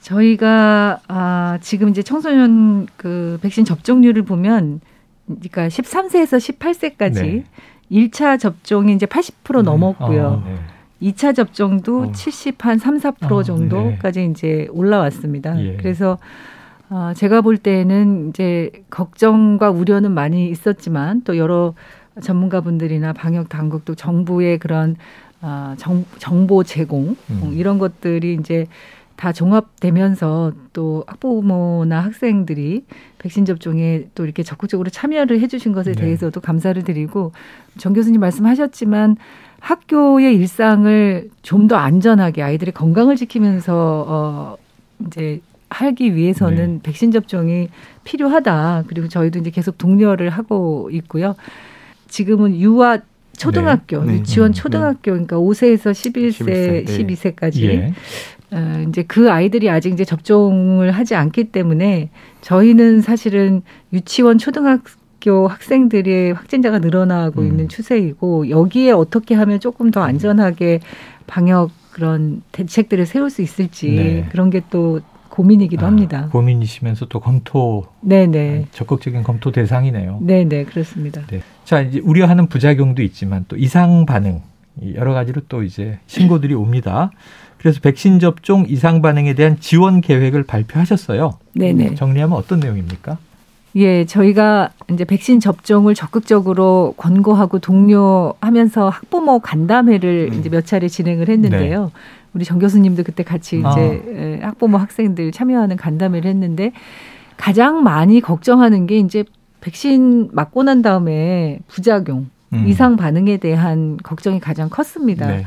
[0.05, 4.79] 저희가 아, 지금 이제 청소년 그 백신 접종률을 보면
[5.25, 7.43] 그러니까 13세에서 18세까지 네.
[7.91, 9.61] 1차 접종이 이제 80% 네.
[9.63, 10.43] 넘었고요.
[10.45, 11.11] 아, 네.
[11.11, 12.11] 2차 접종도 어.
[12.11, 14.25] 70한 3, 4% 아, 정도까지 네.
[14.27, 15.59] 이제 올라왔습니다.
[15.59, 15.77] 예.
[15.77, 16.19] 그래서
[16.91, 21.73] 어, 제가 볼 때는 이제 걱정과 우려는 많이 있었지만 또 여러
[22.21, 24.97] 전문가분들이나 방역 당국도 정부의 그런
[25.41, 27.51] 어, 정, 정보 제공 음.
[27.53, 28.67] 이런 것들이 이제
[29.15, 32.85] 다 종합되면서 또 학부모나 학생들이
[33.17, 36.01] 백신 접종에 또 이렇게 적극적으로 참여를 해주신 것에 네.
[36.01, 37.31] 대해서도 감사를 드리고
[37.77, 39.17] 정 교수님 말씀하셨지만
[39.59, 44.57] 학교의 일상을 좀 더 안전하게 아이들의 건강을 지키면서 어
[45.07, 46.79] 이제 하기 위해서는 네.
[46.83, 47.69] 백신 접종이
[48.03, 48.83] 필요하다.
[48.87, 51.35] 그리고 저희도 이제 계속 독려를 하고 있고요.
[52.07, 52.99] 지금은 유아
[53.37, 54.13] 초등학교, 네.
[54.13, 54.61] 유치원 네.
[54.61, 57.61] 초등학교, 그러니까 5세에서 11세, 11세 12세까지.
[57.63, 57.93] 예.
[58.51, 62.09] 어, 이제 그 아이들이 아직 이제 접종을 하지 않기 때문에
[62.41, 67.47] 저희는 사실은 유치원 초등학교 학생들의 확진자가 늘어나고 음.
[67.47, 70.79] 있는 추세이고 여기에 어떻게 하면 조금 더 안전하게
[71.27, 74.25] 방역 그런 대책들을 세울 수 있을지 네.
[74.29, 76.29] 그런 게또 고민이기도 아, 합니다.
[76.31, 80.19] 고민이시면서 또 검토, 네네 적극적인 검토 대상이네요.
[80.21, 81.21] 네네 그렇습니다.
[81.27, 81.41] 네.
[81.63, 84.41] 자 이제 우려하는 부작용도 있지만 또 이상 반응
[84.93, 87.11] 여러 가지로 또 이제 신고들이 옵니다.
[87.65, 91.39] 그래서 백신 접종 이상 반응에 대한 지원 계획을 발표하셨어요.
[91.55, 91.95] 네네.
[91.95, 93.17] 정리하면 어떤 내용입니까?
[93.77, 100.39] 예, 저희가 이제 백신 접종을 적극적으로 권고하고 독려하면서 학부모 간담회를 음.
[100.39, 101.85] 이제 몇 차례 진행을 했는데요.
[101.85, 101.91] 네.
[102.35, 103.71] 우리 정 교수님도 그때 같이 아.
[103.71, 104.49] 이제 아.
[104.49, 106.71] 학부모 학생들 참여하는 간담회를 했는데
[107.35, 109.23] 가장 많이 걱정하는 게 이제
[109.61, 112.67] 백신 맞고 난 다음에 부작용, 음.
[112.67, 115.25] 이상 반응에 대한 걱정이 가장 컸습니다.
[115.25, 115.45] 네.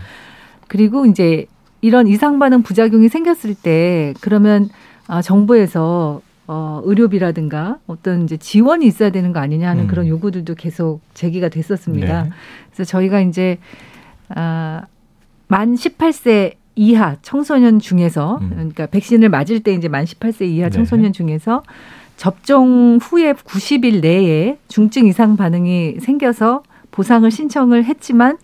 [0.67, 1.47] 그리고 이제
[1.81, 4.69] 이런 이상 반응 부작용이 생겼을 때 그러면
[5.07, 9.89] 아, 정부에서 어, 의료비라든가 어떤 이제 지원이 있어야 되는 거 아니냐 하는 음.
[9.89, 12.23] 그런 요구들도 계속 제기가 됐었습니다.
[12.25, 12.31] 네.
[12.73, 13.59] 그래서 저희가 이제
[14.31, 14.83] 아,
[15.47, 18.51] 만 18세 이하 청소년 중에서 음.
[18.51, 20.71] 그러니까 백신을 맞을 때 이제 만 18세 이하 네.
[20.71, 21.13] 청소년 네.
[21.13, 21.63] 중에서
[22.17, 28.39] 접종 후에 90일 내에 중증 이상 반응이 생겨서 보상을 신청을 했지만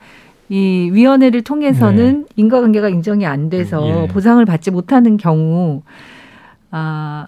[0.48, 2.26] 이 위원회를 통해서는 네.
[2.36, 4.06] 인과관계가 인정이 안 돼서 예.
[4.08, 5.82] 보상을 받지 못하는 경우
[6.70, 7.26] 아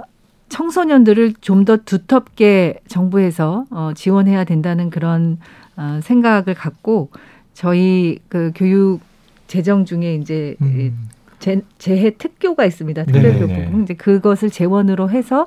[0.48, 5.38] 청소년들을 좀 더 두텁게 정부에서 어, 지원해야 된다는 그런
[5.76, 7.10] 어, 생각을 갖고
[7.54, 9.00] 저희 그 교육
[9.46, 11.08] 재정 중에 이제 음.
[11.38, 13.04] 재, 재해 특교가 있습니다.
[13.04, 13.82] 특별교부.
[13.82, 15.46] 이제 그것을 재원으로 해서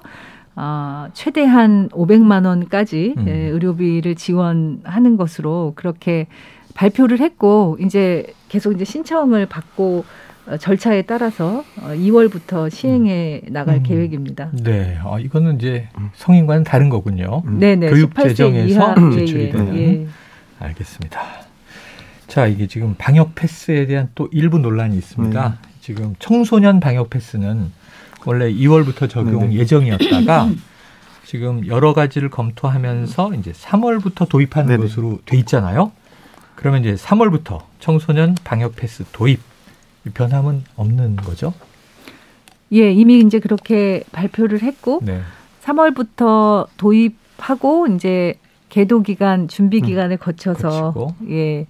[0.55, 3.27] 어, 최대한 500만 원까지 음.
[3.27, 6.27] 예, 의료비를 지원하는 것으로 그렇게
[6.79, 10.05] 발표를 했고 이제 계속 이제 신청을 받고
[10.47, 13.83] 어, 절차에 따라서 2월부터 어, 시행해 나갈 음.
[13.83, 14.49] 계획입니다.
[14.53, 17.43] 네, 어, 이거는 이제 성인과는 다른 거군요.
[17.45, 17.59] 음.
[17.59, 17.89] 네 네.
[17.89, 19.77] 교육 재정에서 지출이 예, 예, 되는.
[19.77, 20.07] 예.
[20.59, 21.21] 알겠습니다.
[22.27, 25.49] 자, 이게 지금 방역 패스에 대한 또 일부 논란이 있습니다.
[25.49, 25.69] 네.
[25.81, 27.71] 지금 청소년 방역 패스는
[28.25, 30.49] 원래 2월부터 적용 네 예정이었다가
[31.25, 34.83] 지금 여러 가지를 검토하면서 이제 3월부터 도입하는 네네.
[34.83, 35.91] 것으로 돼 있잖아요.
[36.59, 39.39] 그러면 이제 3월부터 청소년 방역 패스 도입
[40.13, 41.53] 변함은 없는 거죠?
[42.73, 45.21] 예, 이미 이제 그렇게 발표를 했고 네.
[45.63, 48.33] 3월부터 도입하고 이제
[48.67, 51.15] 계도 기간, 준비 음, 기간을 음, 거쳐서 거치고.
[51.31, 51.65] 예.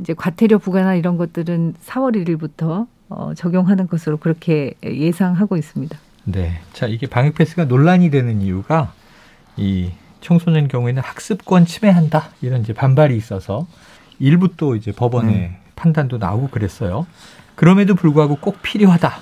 [0.00, 5.98] 이제 과태료 부과나 이런 것들은 4월 1일부터 어, 적용하는 것으로 그렇게 예상하고 있습니다.
[6.24, 6.60] 네.
[6.72, 8.94] 자, 이게 방역 패스가 논란이 되는 이유가
[9.58, 9.90] 이
[10.22, 13.66] 청소년 경우에는 학습권 침해한다 이런 이제 반발이 있어서
[14.20, 15.56] 일부 또 이제 법원의 음.
[15.74, 17.06] 판단도 나오고 그랬어요.
[17.56, 19.12] 그럼에도 불구하고 꼭 필요하다.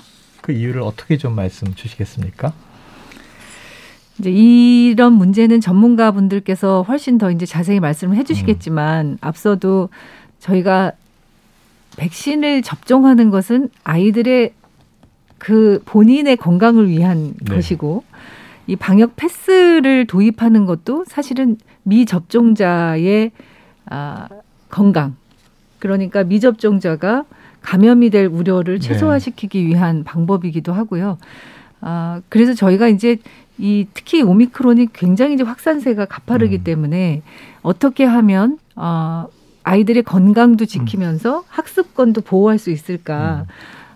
[0.41, 2.53] 그 이유를 어떻게 좀 말씀 주시겠습니까?
[4.19, 9.17] 이제 이런 문제는 전문가분들께서 훨씬 더 이제 자세히 말씀을 해주시겠지만 음.
[9.21, 9.89] 앞서도
[10.39, 10.91] 저희가
[11.97, 14.53] 백신을 접종하는 것은 아이들의
[15.37, 17.55] 그 본인의 건강을 위한 네.
[17.55, 18.03] 것이고
[18.67, 23.31] 이 방역 패스를 도입하는 것도 사실은 미접종자의
[23.85, 24.27] 아,
[24.69, 25.15] 건강
[25.79, 27.25] 그러니까 미접종자가
[27.61, 28.87] 감염이 될 우려를 네.
[28.87, 31.17] 최소화시키기 위한 방법이기도 하고요.
[31.81, 33.17] 아, 그래서 저희가 이제
[33.57, 36.63] 이 특히 오미크론이 굉장히 이제 확산세가 가파르기 음.
[36.63, 37.21] 때문에
[37.61, 39.27] 어떻게 하면 어,
[39.63, 41.43] 아이들의 건강도 지키면서 음.
[41.47, 43.45] 학습권도 보호할 수 있을까?
[43.47, 43.53] 음.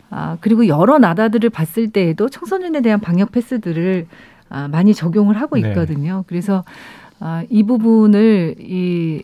[0.09, 4.07] 아, 그리고 여러 나라들을 봤을 때에도 청소년에 대한 방역 패스들을
[4.49, 5.69] 아, 많이 적용을 하고 네.
[5.69, 6.17] 있거든요.
[6.17, 6.23] 네.
[6.27, 6.63] 그래서
[7.19, 9.23] 아, 이 부분을 이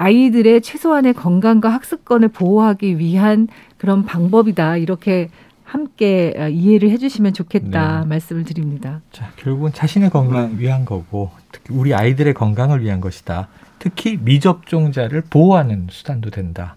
[0.00, 4.78] 아이들의 최소한의 건강과 학습권을 보호하기 위한 그런 방법이다.
[4.78, 5.28] 이렇게
[5.62, 8.06] 함께 아, 이해를 해주시면 좋겠다 네.
[8.06, 9.02] 말씀을 드립니다.
[9.12, 13.48] 자, 결국은 자신의 건강 위한 거고 특히 우리 아이들의 건강을 위한 것이다.
[13.78, 16.76] 특히 미접종자를 보호하는 수단도 된다.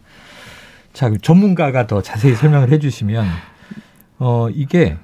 [0.92, 3.26] 자, 그 전문가가 더 자세히 설명을 해주시면
[4.20, 4.98] 어 이게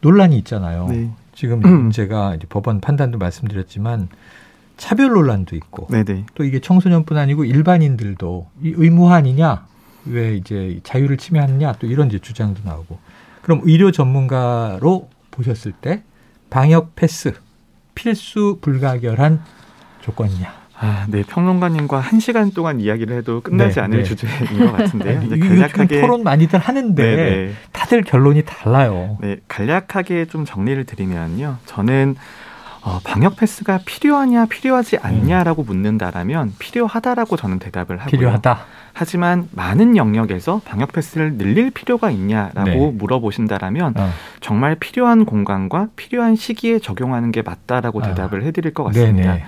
[0.00, 0.88] 논란이 있잖아요.
[0.88, 1.10] 네.
[1.34, 4.08] 지금 문제가 법원 판단도 말씀드렸지만
[4.80, 6.24] 차별 논란도 있고 네네.
[6.34, 9.66] 또 이게 청소년뿐 아니고 일반인들도 이 의무화아니냐
[10.06, 12.98] 왜 이제 자유를 침해하느냐 또 이런 이제 주장도 나오고
[13.42, 16.02] 그럼 의료 전문가로 보셨을 때
[16.48, 17.34] 방역 패스
[17.94, 19.42] 필수 불가결한
[20.00, 21.24] 조건이냐 아, 네.
[21.24, 24.04] 평론가님과 한 시간 동안 이야기를 해도 끝나지 네, 않을 네.
[24.04, 25.28] 주제인 것 같은데요.
[25.28, 27.52] 간략하게 토론 많이들 하는데 네, 네.
[27.72, 29.18] 다들 결론이 달라요.
[29.20, 31.58] 네, 간략하게 좀 정리를 드리면요.
[31.66, 32.16] 저는
[32.82, 35.66] 어, 방역 패스가 필요하냐 필요하지 않냐라고 음.
[35.66, 38.10] 묻는다라면 필요하다라고 저는 대답을 하고요.
[38.10, 38.58] 필요하다.
[38.92, 42.90] 하지만 많은 영역에서 방역 패스를 늘릴 필요가 있냐라고 네.
[42.92, 44.10] 물어보신다라면 어.
[44.40, 48.08] 정말 필요한 공간과 필요한 시기에 적용하는 게 맞다라고 아.
[48.08, 49.32] 대답을 해드릴 것 같습니다.
[49.32, 49.44] 네네.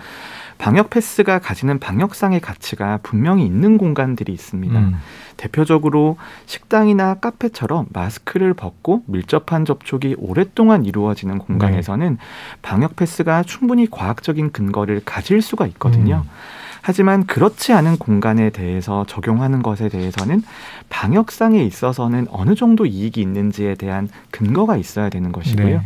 [0.62, 4.78] 방역 패스가 가지는 방역상의 가치가 분명히 있는 공간들이 있습니다.
[4.78, 4.94] 음.
[5.36, 12.16] 대표적으로 식당이나 카페처럼 마스크를 벗고 밀접한 접촉이 오랫동안 이루어지는 공간에서는 네.
[12.62, 16.22] 방역 패스가 충분히 과학적인 근거를 가질 수가 있거든요.
[16.24, 16.30] 음.
[16.82, 20.42] 하지만 그렇지 않은 공간에 대해서 적용하는 것에 대해서는
[20.88, 25.78] 방역상에 있어서는 어느 정도 이익이 있는지에 대한 근거가 있어야 되는 것이고요.
[25.78, 25.80] 네.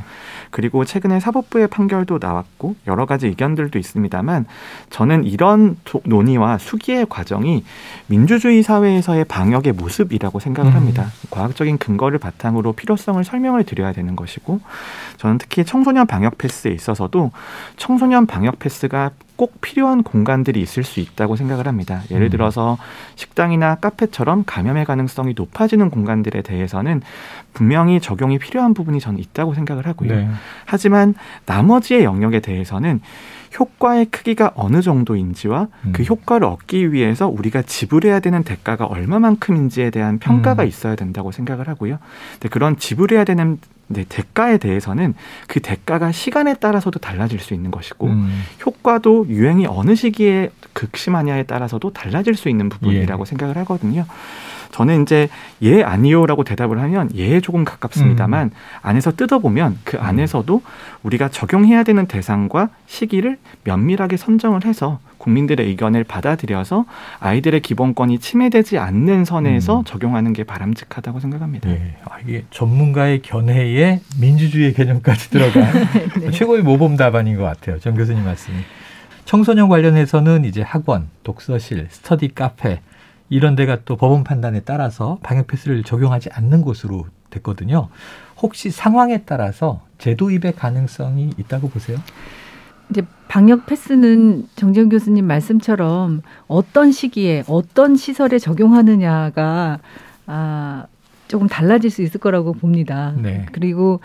[0.51, 4.47] 그리고 최근에 사법부의 판결도 나왔고 여러 가지 의견들도 있습니다만
[4.89, 7.63] 저는 이런 논의와 수기의 과정이
[8.07, 10.77] 민주주의 사회에서의 방역의 모습이라고 생각을 음.
[10.77, 11.07] 합니다.
[11.31, 14.61] 과학적인 근거를 바탕으로 필요성을 설명을 드려야 되는 것이고
[15.19, 17.33] 저는 특히 청소년 방역 패스에 있어서도
[17.77, 22.03] 청소년 방역 패스가 꼭 필요한 공간들이 있을 수 있다고 생각을 합니다.
[22.11, 22.31] 예를 음.
[22.31, 22.79] 들어서
[23.15, 27.03] 식당이나 카페처럼 감염의 가능성이 높아지는 공간들에 대해서는
[27.53, 30.15] 분명히 적용이 필요한 부분이 저는 있다고 생각을 하고요.
[30.15, 30.29] 네.
[30.65, 33.01] 하지만 나머지의 영역에 대해서는
[33.59, 35.93] 효과의 크기가 어느 정도인지와 음.
[35.93, 40.69] 그 효과를 얻기 위해서 우리가 지불해야 되는 대가가 얼마만큼인지에 대한 평가가 음.
[40.69, 41.99] 있어야 된다고 생각을 하고요.
[42.33, 45.15] 근데 그런 지불해야 되는 네, 대가에 대해서는
[45.47, 48.43] 그 대가가 시간에 따라서도 달라질 수 있는 것이고 음.
[48.65, 53.25] 효과도 유행이 어느 시기에 극심하냐에 따라서도 달라질 수 있는 부분이라고 예.
[53.25, 54.05] 생각을 하거든요.
[54.71, 55.29] 저는 이제
[55.63, 58.51] 예 아니요라고 대답을 하면 예에 조금 가깝습니다만 음.
[58.83, 60.03] 안에서 뜯어보면 그 음.
[60.03, 60.63] 안에서도
[61.03, 66.85] 우리가 적용해야 되는 대상과 시기를 면밀하게 선정을 해서 국민들의 의견을 받아들여서
[67.19, 69.85] 아이들의 기본권이 침해되지 않는 선에서 음.
[69.85, 71.69] 적용하는 게 바람직하다고 생각합니다.
[71.69, 71.97] 네.
[72.05, 75.73] 아, 이게 전문가의 견해에 민주주의 개념까지 들어간
[76.21, 76.31] 네.
[76.31, 77.81] 최고의 모범 답안인 것 같아요.
[77.81, 78.57] 정 교수님 말씀이.
[79.25, 82.81] 청소년 관련해서는 이제 학원, 독서실, 스터디 카페
[83.29, 87.89] 이런 데가 또 법원 판단에 따라서 방역 패스를 적용하지 않는 곳으로 됐거든요.
[88.41, 91.99] 혹시 상황에 따라서 제도 입의 가능성이 있다고 보세요?
[92.91, 99.81] 이제 방역 패스는 정재훈 교수님 말씀처럼 어떤 시기에 어떤 시설에 적용하느냐가
[100.27, 100.87] 아
[101.27, 103.13] 조금 달라질 수 있을 거라고 봅니다.
[103.17, 103.47] 네.
[103.51, 104.01] 그리고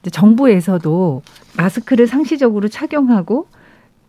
[0.00, 1.22] 이제 정부에서도
[1.58, 3.48] 마스크를 상시적으로 착용하고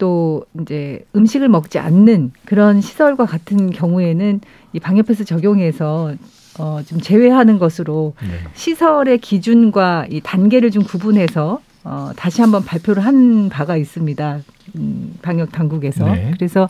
[0.03, 4.41] 또 이제 음식을 먹지 않는 그런 시설과 같은 경우에는
[4.73, 6.15] 이 방역 패스 적용해서
[6.59, 8.27] 어, 좀 제외하는 것으로 네.
[8.53, 14.39] 시설의 기준과 이 단계를 좀 구분해서 어, 다시 한번 발표를 한 바가 있습니다.
[14.75, 16.03] 음, 방역 당국에서.
[16.11, 16.31] 네.
[16.35, 16.67] 그래서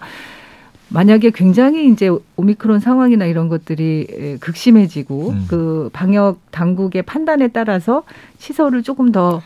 [0.90, 5.46] 만약에 굉장히 이제 오미크론 상황이나 이런 것들이 극심해지고 음.
[5.50, 8.04] 그 방역 당국의 판단에 따라서
[8.38, 9.42] 시설을 조금 더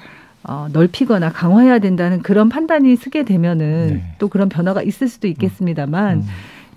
[0.48, 4.14] 어, 넓히거나 강화해야 된다는 그런 판단이 쓰게 되면은 네.
[4.18, 6.22] 또 그런 변화가 있을 수도 있겠습니다만 음.
[6.22, 6.28] 음.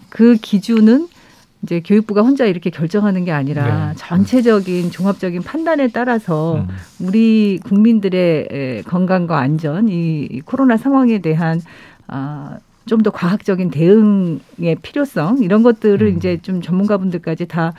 [0.08, 1.08] 그 기준은
[1.62, 3.94] 이제 교육부가 혼자 이렇게 결정하는 게 아니라 네.
[3.96, 6.68] 전체적인 종합적인 판단에 따라서 음.
[7.06, 11.60] 우리 국민들의 건강과 안전, 이 코로나 상황에 대한
[12.08, 16.16] 아, 좀 더 과학적인 대응의 필요성 이런 것들을 음.
[16.16, 17.72] 이제 좀 전문가분들까지 다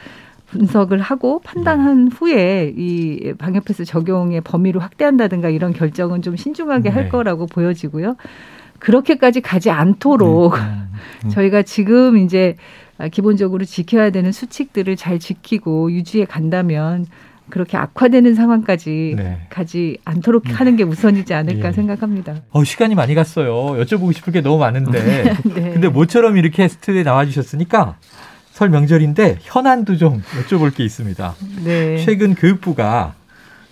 [0.52, 2.16] 분석을 하고 판단한 네.
[2.16, 6.96] 후에 이 방역 패스 적용의 범위를 확대한다든가 이런 결정은 좀 신중하게 네.
[6.96, 8.16] 할 거라고 보여지고요.
[8.80, 10.62] 그렇게까지 가지 않도록 네.
[11.26, 11.30] 음.
[11.30, 12.56] 저희가 지금 이제
[13.12, 17.06] 기본적으로 지켜야 되는 수칙들을 잘 지키고 유지해 간다면
[17.50, 19.42] 그렇게 악화되는 상황까지 네.
[19.50, 20.54] 가지 않도록 음.
[20.54, 21.72] 하는 게 우선이지 않을까 예.
[21.74, 22.36] 생각합니다.
[22.52, 23.84] 어, 시간이 많이 갔어요.
[23.84, 25.36] 여쭤보고 싶을 게 너무 많은데.
[25.54, 25.72] 네.
[25.72, 27.98] 근데 모처럼 이렇게 스튜디오에 나와 주셨으니까
[28.62, 31.34] 설 명절인데 현안도 좀 여쭤볼 게 있습니다.
[31.64, 31.98] 네.
[32.06, 33.16] 최근 교육부가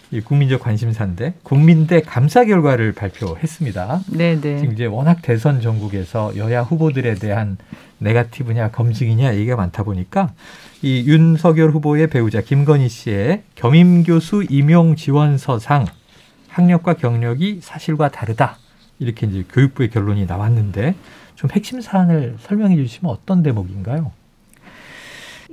[0.10, 4.02] 이 국민적 관심사인데 국민대 감사 결과를 발표했습니다.
[4.08, 4.58] 네, 네.
[4.58, 7.58] 지금 이제 워낙 대선 전국에서 여야 후보들에 대한
[8.00, 10.34] 네가티브냐 검증이냐 얘기가 많다 보니까
[10.82, 15.86] 이 윤석열 후보의 배우자 김건희 씨의 겸임 교수 임용 지원서상
[16.48, 18.58] 학력과 경력이 사실과 다르다.
[18.98, 20.96] 이렇게 이제 교육부의 결론이 나왔는데
[21.36, 24.14] 좀 핵심 사안을 설명해 주시면 어떤 대목인가요?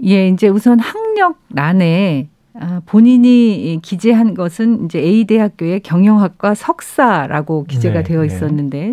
[0.05, 2.29] 예, 이제 우선 학력란에
[2.59, 8.27] 아, 본인이 기재한 것은 이제 A 대학교의 경영학과 석사라고 기재가 네, 되어 네.
[8.27, 8.93] 있었는데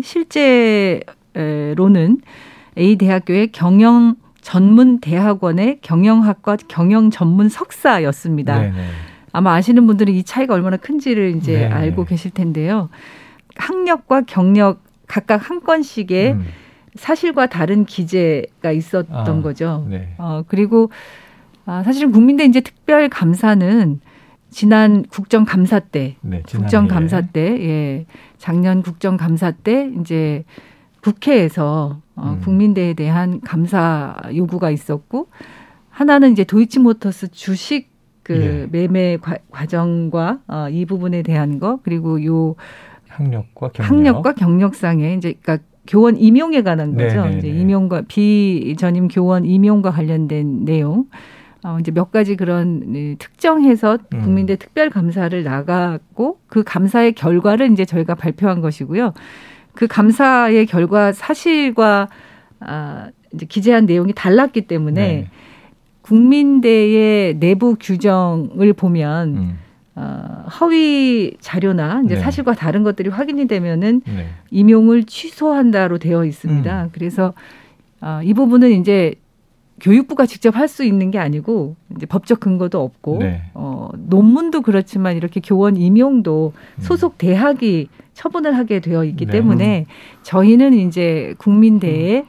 [1.34, 2.18] 실제로는
[2.76, 8.58] A 대학교의 경영 전문 대학원의 경영학과 경영 전문 석사였습니다.
[8.58, 8.84] 네, 네.
[9.32, 11.66] 아마 아시는 분들은 이 차이가 얼마나 큰지를 이제 네.
[11.66, 12.90] 알고 계실 텐데요.
[13.56, 16.44] 학력과 경력 각각 한 건씩의 음.
[16.96, 19.86] 사실과 다른 기재가 있었던 아, 거죠.
[19.88, 20.14] 네.
[20.18, 20.90] 어, 그리고
[21.66, 24.00] 아, 사실은 국민대 이제 특별 감사는
[24.50, 28.06] 지난 국정 감사 때, 네, 국정 감사 때, 예,
[28.38, 30.44] 작년 국정 감사 때 이제
[31.02, 32.40] 국회에서 어, 음.
[32.40, 35.28] 국민대에 대한 감사 요구가 있었고
[35.90, 37.90] 하나는 이제 도이치모터스 주식
[38.22, 38.68] 그 예.
[38.70, 42.54] 매매 과, 정과 어, 이 부분에 대한 거 그리고 요
[43.08, 47.22] 학력과 경력 학력과 경력상에 이제 그러니까 교원 임용에 관한 거죠.
[47.22, 47.38] 네네네.
[47.38, 51.06] 이제 임용과 비전임 교원 임용과 관련된 내용.
[51.62, 54.20] 어, 이제 몇 가지 그런 네, 특정해서 음.
[54.20, 54.56] 국민대 음.
[54.58, 59.14] 특별 감사를 나갔고 그 감사의 결과를 이제 저희가 발표한 것이고요.
[59.72, 62.08] 그 감사의 결과 사실과
[62.60, 65.28] 아, 이제 기재한 내용이 달랐기 때문에 네.
[66.02, 69.58] 국민대의 내부 규정을 보면 음.
[69.96, 72.20] 어, 허위 자료나 이제 네.
[72.20, 74.26] 사실과 다른 것들이 확인이 되면은 네.
[74.50, 76.84] 임용을 취소한다로 되어 있습니다.
[76.84, 76.88] 음.
[76.92, 77.32] 그래서
[78.00, 79.14] 어, 이 부분은 이제
[79.80, 83.42] 교육부가 직접 할 수 있는 게 아니고 이제 법적 근거도 없고 네.
[83.54, 86.80] 어, 논문도 그렇지만 이렇게 교원 임용도 음.
[86.80, 89.32] 소속 대학이 처분을 하게 되어 있기 네.
[89.32, 89.86] 때문에
[90.22, 92.24] 저희는 이제 국민대에 음.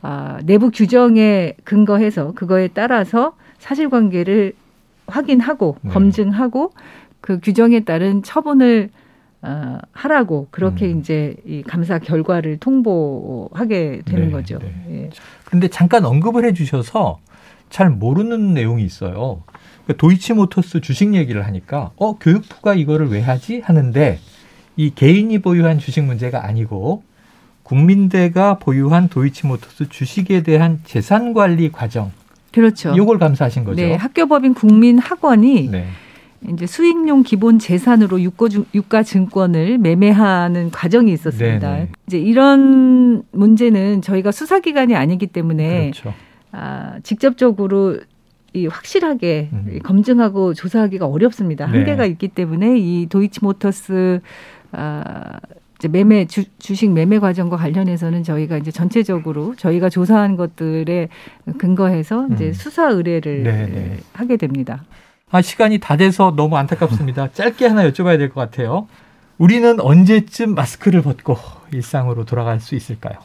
[0.00, 4.52] 아, 내부 규정에 근거해서 그거에 따라서 사실관계를
[5.08, 5.90] 확인하고 네.
[5.90, 6.72] 검증하고
[7.20, 8.90] 그 규정에 따른 처분을
[9.40, 10.98] 어, 하라고 그렇게 음.
[10.98, 14.58] 이제 이 감사 결과를 통보하게 되는 네, 거죠.
[14.58, 14.84] 네.
[14.90, 15.10] 예.
[15.44, 17.20] 그런데 잠깐 언급을 해주셔서
[17.70, 19.42] 잘 모르는 내용이 있어요.
[19.84, 24.18] 그러니까 도이치모터스 주식 얘기를 하니까 어 교육부가 이거를 왜 하지 하는데
[24.76, 27.02] 이 개인이 보유한 주식 문제가 아니고
[27.62, 32.10] 국민대가 보유한 도이치모터스 주식에 대한 재산 관리 과정.
[32.52, 32.94] 그렇죠.
[32.96, 33.80] 이걸 감사하신 거죠.
[33.80, 35.86] 네, 학교법인 국민학원이 네.
[36.52, 41.72] 이제 수익용 기본 재산으로 유가 증권을 매매하는 과정이 있었습니다.
[41.72, 41.88] 네네.
[42.06, 46.14] 이제 이런 문제는 저희가 수사 기관이 아니기 때문에 그렇죠.
[46.52, 47.98] 아, 직접적으로
[48.54, 49.78] 이 확실하게 음.
[49.82, 51.66] 검증하고 조사하기가 어렵습니다.
[51.66, 51.78] 네.
[51.78, 54.20] 한계가 있기 때문에 이 도이치모터스
[54.72, 55.40] 아,
[55.86, 61.08] 매매 주, 주식 매매 과정과 관련해서는 저희가 이제 전체적으로 저희가 조사한 것들에
[61.58, 62.52] 근거해서 이제 음.
[62.52, 63.66] 수사 의뢰를 네네.
[63.66, 63.96] 네.
[64.12, 64.82] 하게 됩니다.
[65.30, 67.28] 아 시간이 다 돼서 너무 안타깝습니다.
[67.34, 68.88] 짧게 하나 여쭤봐야 될 것 같아요.
[69.36, 71.36] 우리는 언제쯤 마스크를 벗고
[71.72, 73.18] 일상으로 돌아갈 수 있을까요?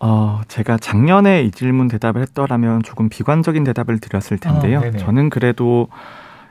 [0.00, 4.80] 어, 제가 작년에 이 질문 대답을 했더라면 조금 비관적인 대답을 드렸을 텐데요.
[4.82, 5.88] 아, 저는 그래도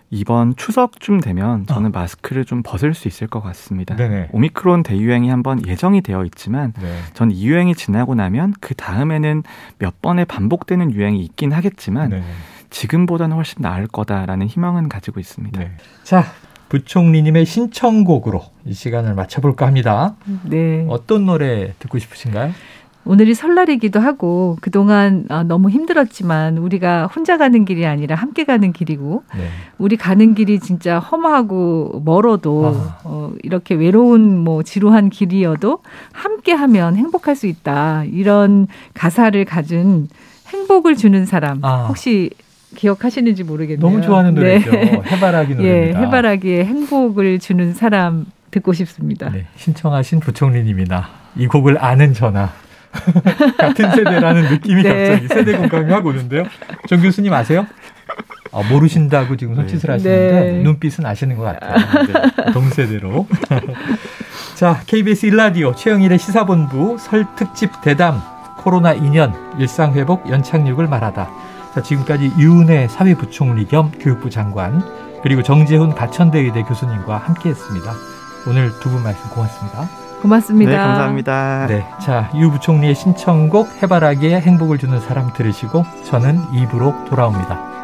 [0.09, 1.91] 이번 추석쯤 되면 저는 어.
[1.93, 3.95] 마스크를 좀 벗을 수 있을 것 같습니다.
[3.95, 4.29] 네네.
[4.31, 6.97] 오미크론 대유행이 한번 예정이 되어 있지만 네.
[7.13, 9.43] 전이 유행이 지나고 나면 그 다음에는
[9.79, 12.23] 몇 번의 반복되는 유행이 있긴 하겠지만 네.
[12.69, 15.59] 지금보다는 훨씬 나을 거다라는 희망은 가지고 있습니다.
[15.59, 15.71] 네.
[16.03, 16.25] 자,
[16.69, 20.15] 부총리님의 신청곡으로 이 시간을 마쳐볼까 합니다.
[20.43, 20.85] 네.
[20.89, 22.53] 어떤 노래 듣고 싶으신가요?
[23.07, 29.23] 오늘이 설날이기도 하고 그동안 아, 너무 힘들었지만 우리가 혼자 가는 길이 아니라 함께 가는 길이고
[29.35, 29.47] 네.
[29.77, 32.99] 우리 가는 길이 진짜 험하고 멀어도 아.
[33.05, 35.79] 어, 이렇게 외로운 뭐 지루한 길이어도
[36.11, 38.03] 함께 하면 행복할 수 있다.
[38.05, 40.09] 이런 가사를 가진
[40.49, 41.85] 행복을 주는 사람 아.
[41.87, 42.29] 혹시
[42.75, 43.79] 기억하시는지 모르겠네요.
[43.79, 44.69] 너무 좋아하는 노래죠.
[44.71, 45.01] 네.
[45.05, 45.99] 해바라기 노래입니다.
[45.99, 49.29] 예, 해바라기의 행복을 주는 사람 듣고 싶습니다.
[49.29, 52.49] 네, 신청하신 부총리님이나 이 곡을 아는 전화
[53.57, 55.09] 같은 세대라는 느낌이 네.
[55.09, 56.43] 갑자기 세대 공감이 확 오는데요.
[56.87, 57.65] 정 교수님 아세요?
[58.51, 59.91] 아, 모르신다고 지금 손짓을 네.
[59.93, 60.63] 하시는데 네.
[60.63, 62.05] 눈빛은 아시는 것 같아요.
[62.07, 62.51] 네.
[62.53, 63.27] 동세대로.
[64.55, 68.21] 자, KBS 일라디오 최영일의 시사본부 설 특집 대담
[68.57, 71.29] 코로나 2년 일상 회복 연착륙을 말하다.
[71.75, 74.81] 자, 지금까지 유은혜 사회부총리 겸 교육부 장관
[75.21, 77.93] 그리고 정재훈 가천대의대 교수님과 함께했습니다.
[78.47, 80.06] 오늘 두 분 말씀 고맙습니다.
[80.21, 80.71] 고맙습니다.
[80.71, 81.67] 네, 감사합니다.
[81.67, 87.76] 네, 자, 유 부총리의 신청곡 해바라기에 행복을 주는 사람 들으시고 저는 입으로 돌아옵니다.